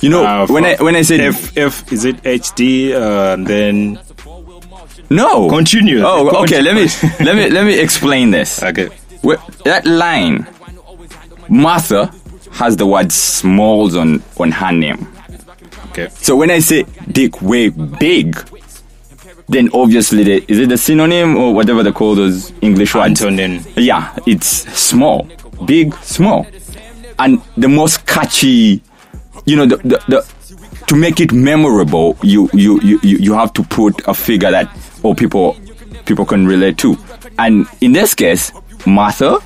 You 0.00 0.10
know, 0.10 0.24
Uh, 0.26 0.46
when 0.48 0.64
I 0.64 0.74
when 0.82 0.96
I 0.96 1.02
said 1.02 1.20
F 1.20 1.56
F 1.56 1.92
is 1.92 2.04
it 2.04 2.20
HD? 2.24 2.92
Uh, 2.92 3.34
and 3.34 3.46
then 3.46 3.98
no, 5.10 5.48
Continue. 5.48 6.02
Oh, 6.04 6.42
okay. 6.42 6.62
Let 6.62 6.74
me 6.74 6.86
let 7.24 7.36
me 7.36 7.50
let 7.50 7.64
me 7.66 7.78
explain 7.78 8.30
this. 8.30 8.62
okay. 8.62 8.88
That 9.64 9.86
line, 9.86 10.46
Martha 11.48 12.12
has 12.52 12.76
the 12.76 12.86
word 12.86 13.12
Smalls 13.12 13.94
on 13.96 14.22
on 14.38 14.50
her 14.52 14.72
name. 14.72 15.06
Okay. 15.90 16.08
So 16.10 16.36
when 16.36 16.50
I 16.50 16.60
say 16.60 16.84
dick 17.10 17.42
way 17.42 17.68
big, 17.68 18.36
then 19.48 19.68
obviously 19.74 20.24
the, 20.24 20.44
is 20.50 20.58
it 20.58 20.68
the 20.70 20.78
synonym 20.78 21.36
or 21.36 21.54
whatever 21.54 21.82
they 21.82 21.92
call 21.92 22.14
those 22.14 22.52
English 22.62 22.94
words? 22.94 23.20
Antonym. 23.20 23.62
Yeah, 23.76 24.16
it's 24.26 24.46
small, 24.72 25.28
big, 25.66 25.94
small, 25.96 26.46
and 27.18 27.40
the 27.56 27.68
most 27.68 28.06
catchy. 28.06 28.82
You 29.44 29.56
know, 29.56 29.66
the, 29.66 29.76
the, 29.76 30.04
the 30.08 30.32
to 30.86 30.96
make 30.96 31.20
it 31.20 31.32
memorable, 31.32 32.16
you, 32.22 32.48
you 32.52 32.80
you 32.80 33.00
you 33.02 33.18
you 33.18 33.34
have 33.34 33.52
to 33.54 33.62
put 33.62 34.06
a 34.08 34.14
figure 34.14 34.50
that 34.50 34.68
oh 35.04 35.14
people 35.14 35.56
people 36.04 36.24
can 36.24 36.46
relate 36.46 36.78
to, 36.78 36.96
and 37.38 37.66
in 37.80 37.92
this 37.92 38.14
case, 38.14 38.52
Martha, 38.86 39.38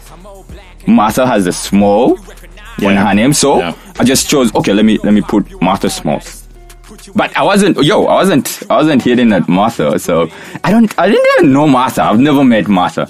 Martha 0.87 1.27
has 1.27 1.47
a 1.47 1.53
small 1.53 2.19
Yeah. 2.79 3.07
her 3.09 3.15
name, 3.15 3.33
so 3.33 3.59
Yeah. 3.59 3.73
I 3.99 4.05
just 4.05 4.29
chose 4.31 4.55
okay. 4.55 4.73
Let 4.73 4.85
me 4.85 4.99
let 5.03 5.13
me 5.15 5.23
put 5.23 5.61
Martha 5.63 5.89
Small. 5.91 6.21
But 7.15 7.37
I 7.37 7.43
wasn't, 7.43 7.83
yo, 7.83 8.05
I 8.07 8.15
wasn't, 8.15 8.63
I 8.69 8.77
wasn't 8.77 9.03
hitting 9.03 9.33
at 9.33 9.49
Martha. 9.49 9.99
So 9.99 10.29
I 10.65 10.71
don't, 10.71 10.93
I 10.99 11.09
didn't 11.09 11.27
even 11.39 11.53
know 11.53 11.67
Martha. 11.67 12.03
I've 12.03 12.19
never 12.21 12.45
met 12.45 12.69
Martha, 12.69 13.07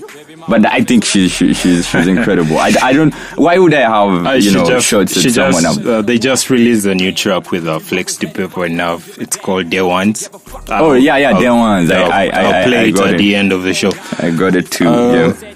but 0.48 0.64
I 0.66 0.82
think 0.82 1.04
she's 1.04 1.30
she, 1.32 1.52
she's 1.54 1.86
she's 1.88 2.06
incredible. 2.06 2.58
I, 2.58 2.72
I 2.82 2.92
don't. 2.92 3.12
Why 3.36 3.58
would 3.58 3.74
I 3.74 3.80
have 3.80 4.26
Uh, 4.26 4.32
you 4.32 4.52
know 4.52 4.66
just, 4.66 4.86
shots 4.86 5.20
she 5.20 5.28
at 5.28 5.34
someone 5.34 5.62
just, 5.62 5.80
uh, 5.84 6.02
they 6.02 6.18
just 6.18 6.50
released 6.50 6.86
a 6.86 6.94
new 6.94 7.12
track 7.12 7.50
with 7.50 7.66
uh, 7.66 7.78
Flex 7.78 8.16
D'Paper 8.16 8.68
now. 8.68 9.00
It's 9.18 9.36
called 9.36 9.70
Day 9.70 9.82
Ones. 9.82 10.28
Oh, 10.68 10.92
yeah, 10.94 11.16
yeah, 11.16 11.38
Day 11.38 11.50
Ones. 11.50 11.90
I- 11.90 12.02
I'll, 12.02 12.12
I- 12.12 12.26
I- 12.28 12.42
I'll 12.42 12.64
play 12.68 12.78
I 12.78 12.82
it 12.84 12.98
at 13.00 13.14
it. 13.14 13.18
the 13.18 13.34
end 13.34 13.52
of 13.52 13.62
the 13.62 13.74
show. 13.74 13.92
I 14.18 14.30
got 14.30 14.54
it 14.56 14.70
too. 14.70 14.88
Uh, 14.88 15.34
yeah. 15.42 15.52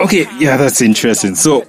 Okay, 0.00 0.26
yeah, 0.38 0.56
that's 0.56 0.80
interesting. 0.80 1.34
So, 1.34 1.64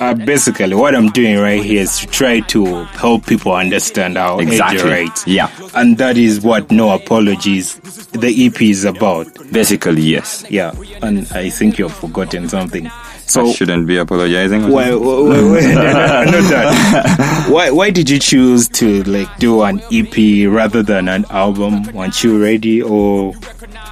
uh, 0.00 0.14
basically, 0.14 0.74
what 0.74 0.94
I'm 0.94 1.08
doing 1.10 1.38
right 1.38 1.62
here 1.62 1.82
is 1.82 1.98
to 2.00 2.06
try 2.06 2.40
to 2.40 2.84
help 2.84 3.26
people 3.26 3.52
understand 3.52 4.16
how 4.16 4.38
Exactly. 4.38 4.88
Writes. 4.90 5.26
Yeah. 5.26 5.50
And 5.74 5.98
that 5.98 6.16
is 6.16 6.40
what 6.40 6.70
No 6.70 6.90
Apologies, 6.90 7.76
the 8.12 8.46
EP 8.46 8.60
is 8.62 8.84
about. 8.84 9.26
Basically, 9.52 10.02
yes. 10.02 10.44
Yeah. 10.50 10.72
And 11.02 11.26
I 11.32 11.50
think 11.50 11.78
you've 11.78 11.94
forgotten 11.94 12.48
something. 12.48 12.86
I 12.86 13.02
So, 13.26 13.52
shouldn't 13.52 13.86
be 13.88 13.96
apologizing. 13.96 14.68
why, 14.68 14.94
why, 14.94 14.96
why, 15.00 15.60
that. 15.60 17.46
Why, 17.50 17.70
why 17.70 17.90
did 17.90 18.08
you 18.08 18.18
choose 18.18 18.68
to 18.68 19.02
like 19.04 19.36
do 19.38 19.62
an 19.62 19.80
EP 19.92 20.46
rather 20.48 20.82
than 20.82 21.08
an 21.08 21.24
album? 21.30 21.82
Weren't 21.92 22.22
you 22.22 22.40
ready, 22.42 22.80
or 22.82 23.32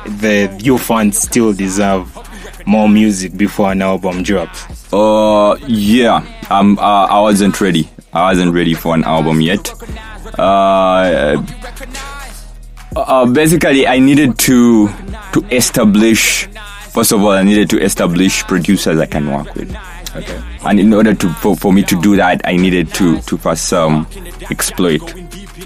the 0.06 0.54
your 0.62 0.78
fans 0.78 1.18
still 1.18 1.52
deserve 1.52 2.06
more 2.66 2.88
music 2.88 3.36
before 3.36 3.72
an 3.72 3.82
album 3.82 4.22
drops? 4.22 4.92
Uh, 4.92 5.56
yeah. 5.66 6.24
Um, 6.50 6.78
uh, 6.78 7.06
I 7.06 7.20
wasn't 7.20 7.60
ready. 7.60 7.88
I 8.12 8.30
wasn't 8.30 8.54
ready 8.54 8.74
for 8.74 8.94
an 8.94 9.04
album 9.04 9.40
yet. 9.40 9.72
Uh, 10.38 11.44
uh, 12.96 13.26
basically, 13.26 13.86
I 13.86 13.98
needed 13.98 14.38
to 14.40 14.88
to 15.32 15.44
establish. 15.50 16.46
First 16.92 17.12
of 17.12 17.22
all, 17.22 17.30
I 17.30 17.42
needed 17.42 17.68
to 17.70 17.82
establish 17.82 18.44
producers 18.44 18.98
I 19.00 19.06
can 19.06 19.30
work 19.32 19.52
with. 19.54 19.76
Okay. 20.14 20.40
And 20.64 20.78
in 20.78 20.92
order 20.92 21.12
to 21.12 21.28
for, 21.34 21.56
for 21.56 21.72
me 21.72 21.82
to 21.82 22.00
do 22.00 22.14
that, 22.16 22.40
I 22.44 22.56
needed 22.56 22.94
to 22.94 23.20
to 23.22 23.36
first 23.36 23.72
um, 23.72 24.06
exploit, 24.50 25.02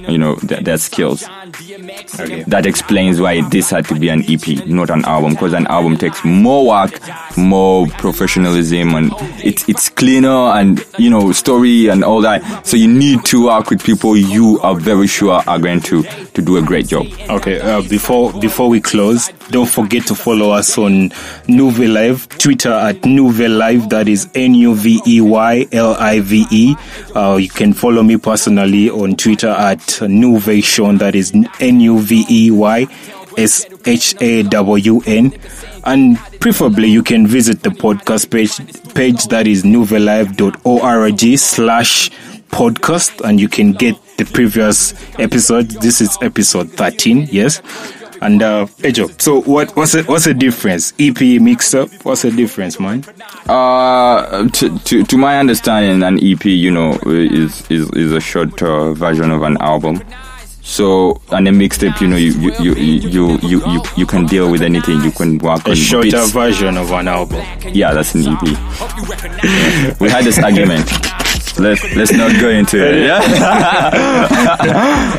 you 0.08 0.18
know, 0.18 0.34
their, 0.36 0.60
their 0.60 0.78
skills. 0.78 1.24
Okay. 1.24 2.42
That 2.46 2.66
explains 2.66 3.20
why 3.20 3.46
this 3.48 3.70
had 3.70 3.86
to 3.86 3.98
be 3.98 4.08
an 4.08 4.24
EP, 4.28 4.66
not 4.66 4.90
an 4.90 5.04
album, 5.04 5.32
because 5.32 5.52
an 5.52 5.66
album 5.66 5.96
takes 5.96 6.24
more 6.24 6.66
work, 6.66 7.00
more 7.36 7.86
professionalism, 7.98 8.94
and 8.94 9.12
it's 9.44 9.68
it's 9.68 9.88
cleaner 9.88 10.28
and 10.28 10.84
you 10.98 11.10
know 11.10 11.32
story 11.32 11.88
and 11.88 12.04
all 12.04 12.20
that. 12.22 12.66
So 12.66 12.76
you 12.76 12.88
need 12.88 13.24
to 13.26 13.46
work 13.46 13.70
with 13.70 13.82
people 13.82 14.16
you 14.16 14.60
are 14.60 14.74
very 14.74 15.06
sure 15.06 15.42
are 15.46 15.58
going 15.58 15.80
to 15.80 16.04
to 16.38 16.44
do 16.44 16.56
a 16.56 16.62
great 16.62 16.86
job. 16.86 17.06
Okay, 17.28 17.60
uh, 17.60 17.82
before 17.82 18.32
before 18.40 18.68
we 18.68 18.80
close, 18.80 19.28
don't 19.50 19.68
forget 19.68 20.06
to 20.06 20.14
follow 20.14 20.50
us 20.50 20.78
on 20.78 21.10
Nuvey 21.48 21.92
Live, 21.92 22.28
Twitter 22.38 22.70
at 22.72 23.02
Nuvey 23.02 23.48
Live. 23.48 23.88
That 23.88 24.08
is 24.08 24.28
N 24.34 24.54
U 24.54 24.74
V 24.74 25.00
E 25.04 25.20
Y 25.20 25.66
L 25.72 25.94
I 25.98 26.20
V 26.20 26.46
E. 26.50 26.76
Uh, 27.14 27.36
you 27.36 27.48
can 27.48 27.72
follow 27.72 28.02
me 28.04 28.16
personally 28.18 28.88
on 28.88 29.16
Twitter 29.16 29.48
at 29.48 29.80
Nuvey 29.80 30.62
Sean. 30.62 30.98
That 30.98 31.16
is 31.16 31.32
N 31.58 31.80
U 31.80 31.98
V 31.98 32.24
E 32.30 32.50
Y 32.52 32.86
S 33.36 33.66
H 33.84 34.14
A 34.22 34.44
W 34.44 35.00
N. 35.06 35.36
And 35.84 36.18
preferably, 36.40 36.88
you 36.88 37.02
can 37.02 37.26
visit 37.26 37.64
the 37.64 37.70
podcast 37.70 38.30
page 38.30 38.94
page 38.94 39.26
that 39.26 39.48
is 39.48 39.64
nuveylive.org 39.64 41.38
slash 41.38 42.10
podcast 42.50 43.20
and 43.28 43.40
you 43.40 43.48
can 43.48 43.72
get 43.72 43.96
the 44.18 44.24
previous 44.24 44.94
episode. 45.18 45.70
This 45.80 46.00
is 46.00 46.18
episode 46.20 46.70
13, 46.72 47.28
yes. 47.30 47.62
And 48.20 48.42
uh 48.42 48.66
Ajo, 48.82 49.06
so 49.18 49.42
what 49.42 49.74
what's 49.76 49.92
the 49.92 50.02
what's 50.02 50.24
the 50.24 50.34
difference? 50.34 50.92
EP 50.98 51.20
mix 51.40 51.72
up, 51.72 51.88
what's 52.02 52.22
the 52.22 52.32
difference, 52.32 52.80
man? 52.80 53.04
Uh, 53.48 54.48
to, 54.48 54.76
to 54.80 55.04
to 55.04 55.16
my 55.16 55.38
understanding, 55.38 56.02
an 56.02 56.18
EP, 56.18 56.44
you 56.46 56.72
know, 56.72 56.98
is 57.06 57.62
is 57.70 57.88
is 57.92 58.12
a 58.12 58.20
short 58.20 58.60
uh, 58.60 58.92
version 58.92 59.30
of 59.30 59.42
an 59.42 59.56
album. 59.60 60.02
So, 60.62 61.22
and 61.30 61.46
a 61.48 61.50
mixtape, 61.52 61.98
you 62.00 62.08
know, 62.08 62.16
you 62.16 62.32
you, 62.60 62.74
you 62.74 63.08
you 63.08 63.38
you 63.42 63.66
you 63.70 63.82
you 63.96 64.04
can 64.04 64.26
deal 64.26 64.50
with 64.50 64.62
anything. 64.62 65.00
You 65.02 65.12
can 65.12 65.38
work 65.38 65.64
A 65.66 65.70
on 65.70 65.76
shorter 65.76 66.26
version 66.26 66.76
of 66.76 66.90
an 66.90 67.06
album. 67.06 67.42
Yeah, 67.72 67.94
that's 67.94 68.14
an 68.16 68.26
EP. 68.26 68.42
we 70.00 70.10
had 70.10 70.24
this 70.24 70.38
argument. 70.40 70.90
Let's 71.58 71.82
let's 71.96 72.12
not 72.12 72.40
go 72.40 72.48
into 72.50 72.76
it. 72.78 73.06
Yeah, 73.06 73.18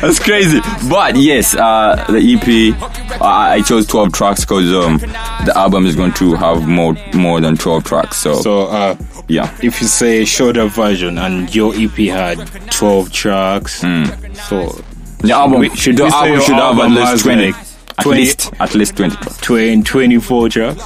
that's 0.00 0.18
crazy. 0.18 0.60
But 0.88 1.16
yes, 1.16 1.54
uh, 1.54 2.04
the 2.08 2.18
EP. 2.18 3.20
I, 3.20 3.54
I 3.56 3.62
chose 3.62 3.86
twelve 3.86 4.12
tracks 4.12 4.40
because 4.40 4.72
um, 4.72 4.98
the 4.98 5.52
album 5.54 5.86
is 5.86 5.96
going 5.96 6.12
to 6.14 6.34
have 6.34 6.66
more 6.66 6.94
more 7.14 7.40
than 7.40 7.56
twelve 7.56 7.84
tracks. 7.84 8.16
So, 8.18 8.34
So 8.40 8.66
uh 8.68 8.96
yeah, 9.28 9.54
if 9.62 9.80
you 9.80 9.86
say 9.86 10.24
shorter 10.24 10.66
version 10.66 11.18
and 11.18 11.54
your 11.54 11.72
EP 11.76 11.92
had 12.10 12.36
12 12.72 13.12
tracks, 13.12 13.74
so 13.80 14.82
the 15.18 15.32
album 15.32 15.60
we- 15.60 15.70
should 15.76 15.96
the 15.96 16.06
album 16.06 16.40
should 16.40 16.54
have 16.54 16.78
at 16.78 16.90
least 16.90 17.22
twenty. 17.24 17.52
like, 17.52 17.66
at 17.98 18.06
least 18.06 18.52
at 18.58 18.74
least 18.74 18.96
twenty 18.96 19.14
tracks. 19.16 19.38
20, 19.42 19.82
24 19.82 20.48
tracks? 20.48 20.82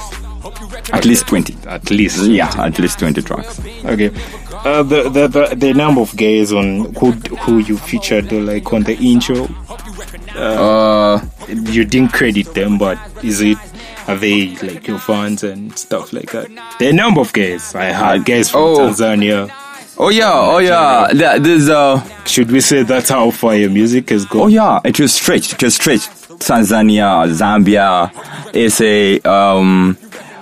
At 0.93 1.05
least 1.05 1.25
twenty. 1.27 1.55
At 1.67 1.89
least. 1.89 2.23
Yeah, 2.25 2.51
at 2.57 2.77
least 2.77 2.99
twenty 2.99 3.21
tracks. 3.23 3.59
Okay. 3.85 4.11
Uh, 4.63 4.83
the, 4.83 5.09
the 5.09 5.27
the 5.27 5.55
the 5.55 5.73
number 5.73 6.01
of 6.01 6.15
guys 6.15 6.51
on 6.53 6.93
who 6.95 7.11
who 7.43 7.59
you 7.59 7.77
featured 7.77 8.31
uh, 8.31 8.37
like 8.37 8.71
on 8.73 8.83
the 8.83 8.95
intro, 8.97 9.47
Uh, 10.35 11.19
you 11.71 11.85
didn't 11.85 12.11
credit 12.13 12.53
them, 12.53 12.77
but 12.77 12.97
is 13.23 13.41
it 13.41 13.57
are 14.07 14.15
they 14.17 14.55
like 14.57 14.87
your 14.87 14.99
fans 14.99 15.43
and 15.43 15.77
stuff 15.77 16.13
like 16.13 16.31
that? 16.31 16.47
The 16.79 16.91
number 16.93 17.21
of 17.21 17.31
guys 17.33 17.73
I 17.75 17.85
had 17.85 18.25
guys 18.25 18.49
from 18.49 18.61
oh. 18.61 18.77
Tanzania. 18.89 19.49
oh 19.97 20.09
yeah, 20.09 20.31
oh 20.33 20.57
yeah. 20.59 21.07
There- 21.13 21.39
There's 21.39 21.69
uh. 21.69 22.01
Should 22.25 22.51
we 22.51 22.59
say 22.61 22.83
that's 22.83 23.09
how 23.09 23.31
far 23.31 23.55
your 23.55 23.69
music 23.69 24.09
has 24.09 24.25
gone? 24.25 24.41
Oh 24.41 24.47
yeah, 24.47 24.79
it 24.83 24.99
was 24.99 25.13
stretched. 25.13 25.53
It 25.53 25.63
was 25.63 25.75
stretched. 25.75 26.09
Tanzania, 26.39 27.25
Zambia, 27.31 28.11
SA, 28.69 29.29
um, 29.29 29.97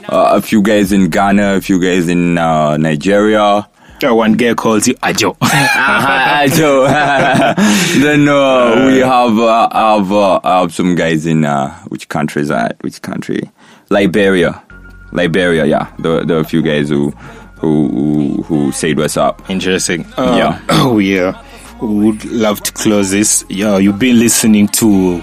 uh, 0.09 0.33
a 0.37 0.41
few 0.41 0.61
guys 0.63 0.91
in 0.91 1.09
Ghana, 1.09 1.55
a 1.57 1.61
few 1.61 1.79
guys 1.79 2.07
in 2.09 2.37
uh, 2.37 2.77
Nigeria. 2.77 3.67
Uh, 4.03 4.13
one 4.13 4.33
guy 4.33 4.53
calls 4.53 4.87
you 4.87 4.95
Ajo. 5.03 5.37
Uh-huh, 5.41 6.47
so, 6.49 6.83
then 8.01 8.27
uh, 8.27 8.87
we 8.87 8.99
have 8.99 9.37
uh, 9.37 9.69
have 9.97 10.11
uh, 10.11 10.39
have 10.43 10.73
some 10.73 10.95
guys 10.95 11.25
in 11.25 11.45
uh, 11.45 11.73
which 11.85 12.07
country 12.09 12.41
is 12.41 12.47
that? 12.49 12.77
Which 12.81 13.01
country? 13.01 13.49
Liberia, 13.89 14.61
Liberia. 15.11 15.65
Yeah, 15.65 15.93
there, 15.99 16.23
there 16.25 16.37
are 16.37 16.41
a 16.41 16.45
few 16.45 16.61
guys 16.61 16.89
who 16.89 17.11
who 17.57 17.87
who, 17.89 18.43
who 18.43 18.71
said 18.71 18.97
what's 18.97 19.17
up. 19.17 19.49
Interesting. 19.49 20.05
Uh, 20.17 20.35
Yeah. 20.37 20.59
Oh 20.69 20.99
yeah. 20.99 21.41
We 21.81 22.05
would 22.11 22.25
love 22.25 22.61
to 22.63 22.71
close 22.71 23.11
this. 23.11 23.43
Yeah, 23.49 23.77
you've 23.77 23.99
been 23.99 24.19
listening 24.19 24.67
to 24.69 25.21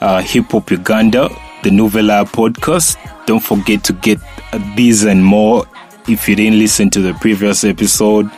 uh, 0.00 0.20
Hip 0.20 0.50
Hop 0.52 0.70
Uganda, 0.70 1.28
the 1.62 1.70
Novella 1.70 2.24
podcast. 2.26 2.96
Don't 3.26 3.42
forget 3.42 3.82
to 3.84 3.92
get 3.94 4.18
uh, 4.52 4.58
these 4.76 5.04
and 5.04 5.24
more. 5.24 5.64
If 6.08 6.28
you 6.28 6.34
didn't 6.36 6.58
listen 6.58 6.90
to 6.90 7.00
the 7.00 7.14
previous 7.14 7.64
episode, 7.64 8.30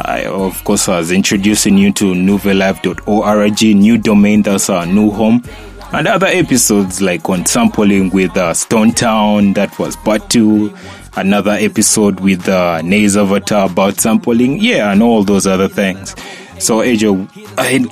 I 0.00 0.24
of 0.24 0.62
course 0.64 0.88
was 0.88 1.12
introducing 1.12 1.76
you 1.76 1.92
to 1.94 2.06
novelife.org, 2.14 3.76
new 3.76 3.98
domain. 3.98 4.42
That's 4.42 4.70
our 4.70 4.86
new 4.86 5.10
home. 5.10 5.44
And 5.92 6.06
other 6.06 6.28
episodes 6.28 7.02
like 7.02 7.28
on 7.28 7.44
sampling 7.46 8.10
with 8.10 8.36
uh, 8.36 8.54
Stone 8.54 8.92
Town, 8.92 9.52
that 9.54 9.76
was 9.78 9.96
part 9.96 10.30
two. 10.30 10.74
Another 11.16 11.50
episode 11.50 12.20
with 12.20 12.48
uh, 12.48 12.80
Nez 12.82 13.16
Avatar 13.16 13.66
about 13.66 13.98
sampling, 14.00 14.58
yeah, 14.60 14.92
and 14.92 15.02
all 15.02 15.24
those 15.24 15.46
other 15.46 15.66
things. 15.68 16.14
So, 16.60 16.82
Ajo, 16.82 17.26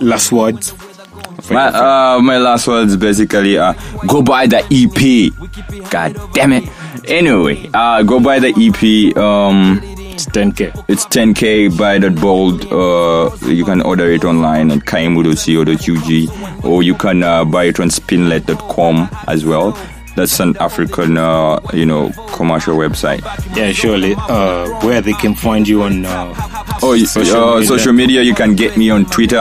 last 0.00 0.30
words. 0.30 0.72
My 1.50 1.66
uh, 1.66 2.20
my 2.20 2.38
last 2.38 2.68
words 2.68 2.96
basically 2.96 3.58
uh, 3.58 3.72
go 4.06 4.22
buy 4.22 4.46
the 4.46 4.58
EP. 4.70 5.90
God 5.90 6.16
damn 6.32 6.52
it. 6.52 6.68
Anyway, 7.08 7.68
uh, 7.74 8.02
go 8.02 8.20
buy 8.20 8.38
the 8.38 8.48
EP. 8.56 9.16
Um, 9.16 9.80
It's 10.18 10.26
10k. 10.26 10.84
It's 10.88 11.06
10k 11.06 11.76
Buy 11.78 11.98
that 11.98 12.16
bold. 12.20 12.64
Uh, 12.72 13.30
you 13.46 13.64
can 13.64 13.80
order 13.82 14.10
it 14.10 14.24
online 14.24 14.70
at 14.72 14.80
kaymu.co.ug 14.80 16.64
or 16.64 16.82
you 16.82 16.94
can 16.96 17.22
uh, 17.22 17.44
buy 17.44 17.64
it 17.64 17.78
on 17.80 17.88
spinlet.com 17.88 19.08
as 19.28 19.44
well. 19.44 19.78
That's 20.16 20.40
an 20.40 20.56
African, 20.58 21.16
uh, 21.16 21.60
you 21.72 21.86
know, 21.86 22.10
commercial 22.34 22.76
website. 22.76 23.22
Yeah, 23.56 23.70
surely. 23.70 24.16
Uh, 24.18 24.66
where 24.84 25.00
they 25.00 25.12
can 25.12 25.36
find 25.36 25.68
you 25.68 25.82
on 25.84 26.04
uh, 26.04 26.34
Oh, 26.82 26.96
social 27.04 27.36
uh, 27.44 27.54
media. 27.54 27.68
social 27.68 27.92
media. 27.92 28.22
You 28.22 28.34
can 28.34 28.56
get 28.56 28.76
me 28.76 28.90
on 28.90 29.04
Twitter 29.06 29.38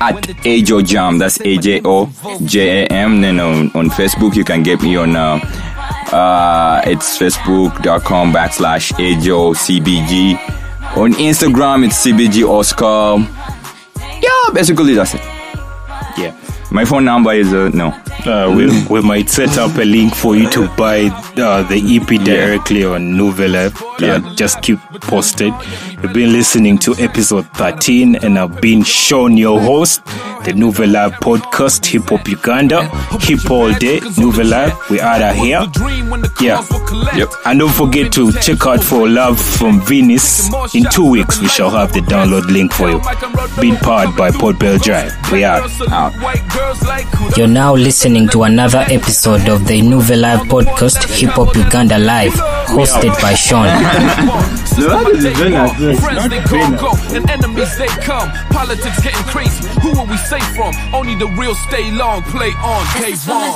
at 0.00 0.22
AjoJam. 0.46 1.18
That's 1.18 1.40
A 1.40 1.56
J 1.58 1.80
O 1.84 2.08
J 2.44 2.84
A 2.84 2.86
M. 2.86 3.20
Then 3.20 3.40
on, 3.40 3.70
on 3.74 3.90
Facebook, 3.90 4.36
you 4.36 4.44
can 4.44 4.62
get 4.62 4.80
me 4.82 4.96
on. 4.96 5.16
Uh, 6.12 6.82
it's 6.86 7.18
facebook.com 7.18 8.32
backslash 8.32 8.92
Ajo 8.94 9.52
CBG. 9.54 10.34
On 10.96 11.12
Instagram, 11.12 11.84
it's 11.84 12.04
CBG 12.06 12.44
Oscar. 12.48 13.18
Yeah, 14.22 14.54
basically 14.54 14.94
that's 14.94 15.14
it. 15.14 15.20
Yeah. 16.16 16.34
My 16.70 16.84
phone 16.84 17.04
number 17.04 17.32
is 17.32 17.52
uh, 17.52 17.70
no. 17.74 17.90
Uh, 18.26 18.52
we, 18.56 18.66
we 18.88 19.00
might 19.02 19.28
set 19.30 19.56
up 19.56 19.76
a 19.76 19.84
link 19.84 20.12
for 20.14 20.34
you 20.34 20.50
to 20.50 20.66
buy 20.76 21.02
uh, 21.36 21.62
the 21.68 21.78
EP 21.96 22.06
directly 22.24 22.84
on 22.84 23.16
Novella. 23.16 23.66
Uh, 23.68 23.92
Yeah. 24.00 24.34
Just 24.34 24.60
keep 24.62 24.78
posted. 25.00 25.54
You've 26.02 26.12
been 26.12 26.32
listening 26.32 26.76
to 26.78 26.94
episode 26.98 27.46
13, 27.54 28.16
and 28.16 28.38
I've 28.38 28.60
been 28.60 28.82
Sean, 28.82 29.36
your 29.36 29.60
host, 29.60 30.04
the 30.44 30.52
Novella 30.54 31.10
podcast, 31.22 31.86
Hip 31.86 32.08
Hop 32.10 32.28
Uganda, 32.28 32.88
Hip 33.20 33.48
All 33.50 33.72
Day, 33.74 34.00
Novella. 34.18 34.76
We 34.90 34.98
are 35.00 35.22
out 35.22 35.36
here. 35.36 35.64
Yeah. 36.40 36.62
Yep. 37.16 37.28
And 37.46 37.58
don't 37.60 37.72
forget 37.72 38.12
to 38.14 38.32
check 38.32 38.66
out 38.66 38.82
For 38.82 39.08
Love 39.08 39.40
from 39.40 39.80
Venus. 39.82 40.50
In 40.74 40.84
two 40.90 41.08
weeks, 41.08 41.40
we 41.40 41.48
shall 41.48 41.70
have 41.70 41.92
the 41.92 42.00
download 42.00 42.46
link 42.50 42.72
for 42.72 42.90
you. 42.90 43.00
Being 43.60 43.76
powered 43.76 44.16
by 44.16 44.30
Port 44.32 44.58
Bell 44.58 44.78
Drive. 44.78 45.12
We 45.32 45.44
are 45.44 45.62
out. 45.90 46.12
You're 47.36 47.46
now 47.48 47.74
listening 47.74 48.15
to 48.24 48.44
another 48.44 48.82
episode 48.88 49.46
of 49.48 49.66
the 49.66 49.82
Nuvey 49.82 50.18
Live 50.18 50.40
podcast, 50.48 51.04
Hip 51.20 51.32
Hop 51.32 51.54
Uganda 51.54 51.98
Live, 51.98 52.32
hosted 52.64 53.12
by 53.20 53.34
Sean. 53.34 53.66
Friends 54.76 55.22
they 55.22 55.34
go 55.34 55.48
go 56.78 56.92
and 57.14 57.28
enemies 57.28 57.76
they 57.76 57.88
come. 58.08 58.30
Politics 58.50 59.02
getting 59.02 59.24
crazy. 59.26 59.68
Who 59.82 59.90
will 59.92 60.06
we 60.06 60.16
save 60.16 60.46
from? 60.56 60.72
Only 60.94 61.14
the 61.16 61.26
real 61.36 61.54
stay 61.68 61.90
long. 61.92 62.22
Play 62.22 62.52
on. 62.64 62.86
Day 63.00 63.10
This 63.10 63.20
is 63.20 63.24
from 63.26 63.36
one. 63.36 63.52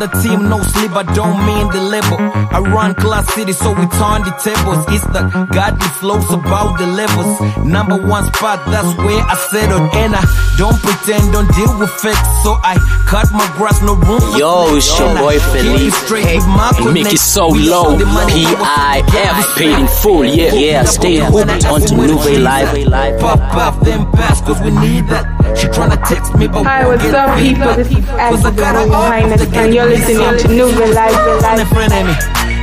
The 0.00 0.08
team, 0.24 0.48
no 0.48 0.62
sleep, 0.62 0.92
I 0.96 1.02
don't 1.12 1.36
mean 1.44 1.68
the 1.76 1.82
label. 1.92 2.16
I 2.56 2.58
run 2.72 2.94
class 2.94 3.28
city, 3.34 3.52
so 3.52 3.68
we 3.68 3.84
turn 4.00 4.24
the 4.24 4.32
tables. 4.40 4.80
It's 4.88 5.04
the 5.12 5.28
godly 5.52 5.88
flows 6.00 6.24
about 6.32 6.78
the 6.78 6.86
levels. 6.86 7.36
Number 7.66 8.00
one 8.00 8.24
spot, 8.32 8.64
that's 8.72 8.96
where 8.96 9.20
I 9.20 9.36
settled. 9.52 9.92
And 9.92 10.16
I 10.16 10.24
don't 10.56 10.80
pretend, 10.80 11.34
don't 11.36 11.52
deal 11.52 11.68
with 11.78 11.90
fakes. 12.00 12.16
So 12.42 12.56
I 12.64 12.80
cut 13.12 13.28
my 13.32 13.44
grass, 13.60 13.82
no 13.82 13.92
room 13.94 14.24
Yo, 14.40 14.72
snakes. 14.72 14.88
it's 14.88 14.98
your 14.98 15.08
And 15.10 15.18
I 15.18 15.20
boy 15.20 15.32
keep 15.36 15.52
Felipe. 15.52 16.24
Hey, 16.24 16.36
with 16.40 16.46
my 16.48 16.70
make 16.72 16.80
it 16.80 16.84
connects. 17.04 17.20
so 17.20 17.52
We 17.52 17.68
low. 17.68 17.84
saw 17.84 17.96
the 18.00 18.06
money, 18.06 18.32
P 18.32 18.56
I 18.56 19.04
F, 19.04 19.56
paid 19.58 19.78
in 19.84 19.86
full. 20.00 20.24
Yeah, 20.24 20.54
yeah. 20.54 20.84
Stay 20.84 21.16
hooked 21.20 21.64
onto 21.68 21.92
Nuvey 21.92 22.40
Live. 22.40 23.20
Pop 23.20 23.40
off 23.52 23.80
them 23.84 24.10
pass, 24.12 24.40
cause 24.40 24.60
we 24.64 24.70
need 24.80 25.08
that. 25.12 25.28
She 25.60 25.66
tryna 25.66 26.00
text 26.08 26.32
me, 26.36 26.46
but 26.46 26.64
Hi, 26.64 26.84
we 26.84 26.90
what's 26.96 27.02
get 27.02 27.14
up, 27.14 27.36
people? 27.36 27.64
back. 27.66 27.76
This 27.76 27.90
is 27.90 28.04
Cause 28.06 28.44
I 28.44 28.48
Angela, 28.48 28.86
Your 28.86 28.94
off 28.94 29.04
Highness, 29.10 29.40
the 29.44 29.58
and 29.58 29.74
you're 29.74 29.89
listening 29.90 30.38
to 30.38 30.48
Nuvey 30.48 30.94
Live, 30.94 31.14
And 31.14 31.42
Live. 31.42 31.60
a 31.60 31.74
friend 31.74 31.92
of 31.92 32.06
me. 32.06 32.14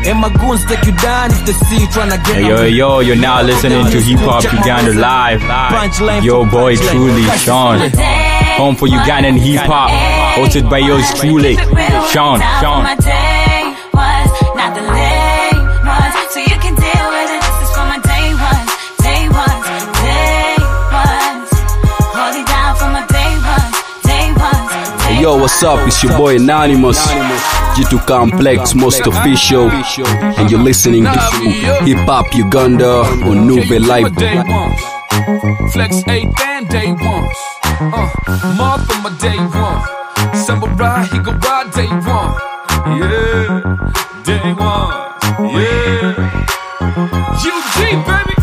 And 0.10 0.20
my 0.20 0.30
goons 0.40 0.64
take 0.66 0.86
you 0.86 0.96
down 0.98 1.32
if 1.32 1.46
they 1.46 1.52
see 1.68 1.80
you 1.82 1.88
tryna 1.88 2.24
get 2.26 2.40
Yo, 2.42 2.64
on 2.64 2.74
yo, 2.74 3.00
you're 3.00 3.16
now 3.18 3.42
listening 3.44 3.84
to 3.92 4.00
Hip 4.00 4.20
Hop 4.20 4.44
Uganda 4.44 4.94
Live. 4.94 6.24
Your 6.24 6.46
boy 6.48 6.78
truly, 6.78 7.24
Sean. 7.38 7.80
Home 8.58 8.76
for 8.76 8.88
Ugandan 8.88 9.38
hip 9.38 9.62
hop. 9.66 9.90
Hosted 10.40 10.70
by 10.70 10.78
yours 10.80 11.06
truly, 11.20 11.56
Sean. 12.14 12.40
Sean. 12.62 12.86
Yo, 25.22 25.38
what's 25.38 25.64
up? 25.64 25.88
It's 25.88 26.04
your 26.04 26.16
boy 26.18 26.36
Anonymous, 26.36 27.00
G2 27.76 28.06
Complex, 28.06 28.76
most 28.76 29.06
official, 29.06 29.70
and 29.70 30.50
you're 30.52 30.62
listening 30.62 31.04
to 31.04 31.20
Hip 31.86 31.98
Hop 32.08 32.34
Uganda 32.34 33.02
on 33.26 33.48
day 34.10 34.36
ones. 34.48 35.74
Flex 35.74 36.04
eight 36.08 36.30
and 36.42 36.68
day 36.70 36.92
ones. 36.92 37.38
Uh, 37.80 38.10
on 38.94 39.04
my 39.04 39.10
day 39.20 39.38
one. 39.38 40.36
Samurai, 40.36 41.06
he 41.06 41.20
go 41.20 41.32
ride 41.34 41.72
day 41.72 41.88
one. 41.88 42.34
Yeah, 43.00 43.62
day 44.24 44.54
one. 44.54 44.92
Yeah. 45.54 46.48
UG, 47.40 48.06
baby. 48.06 48.37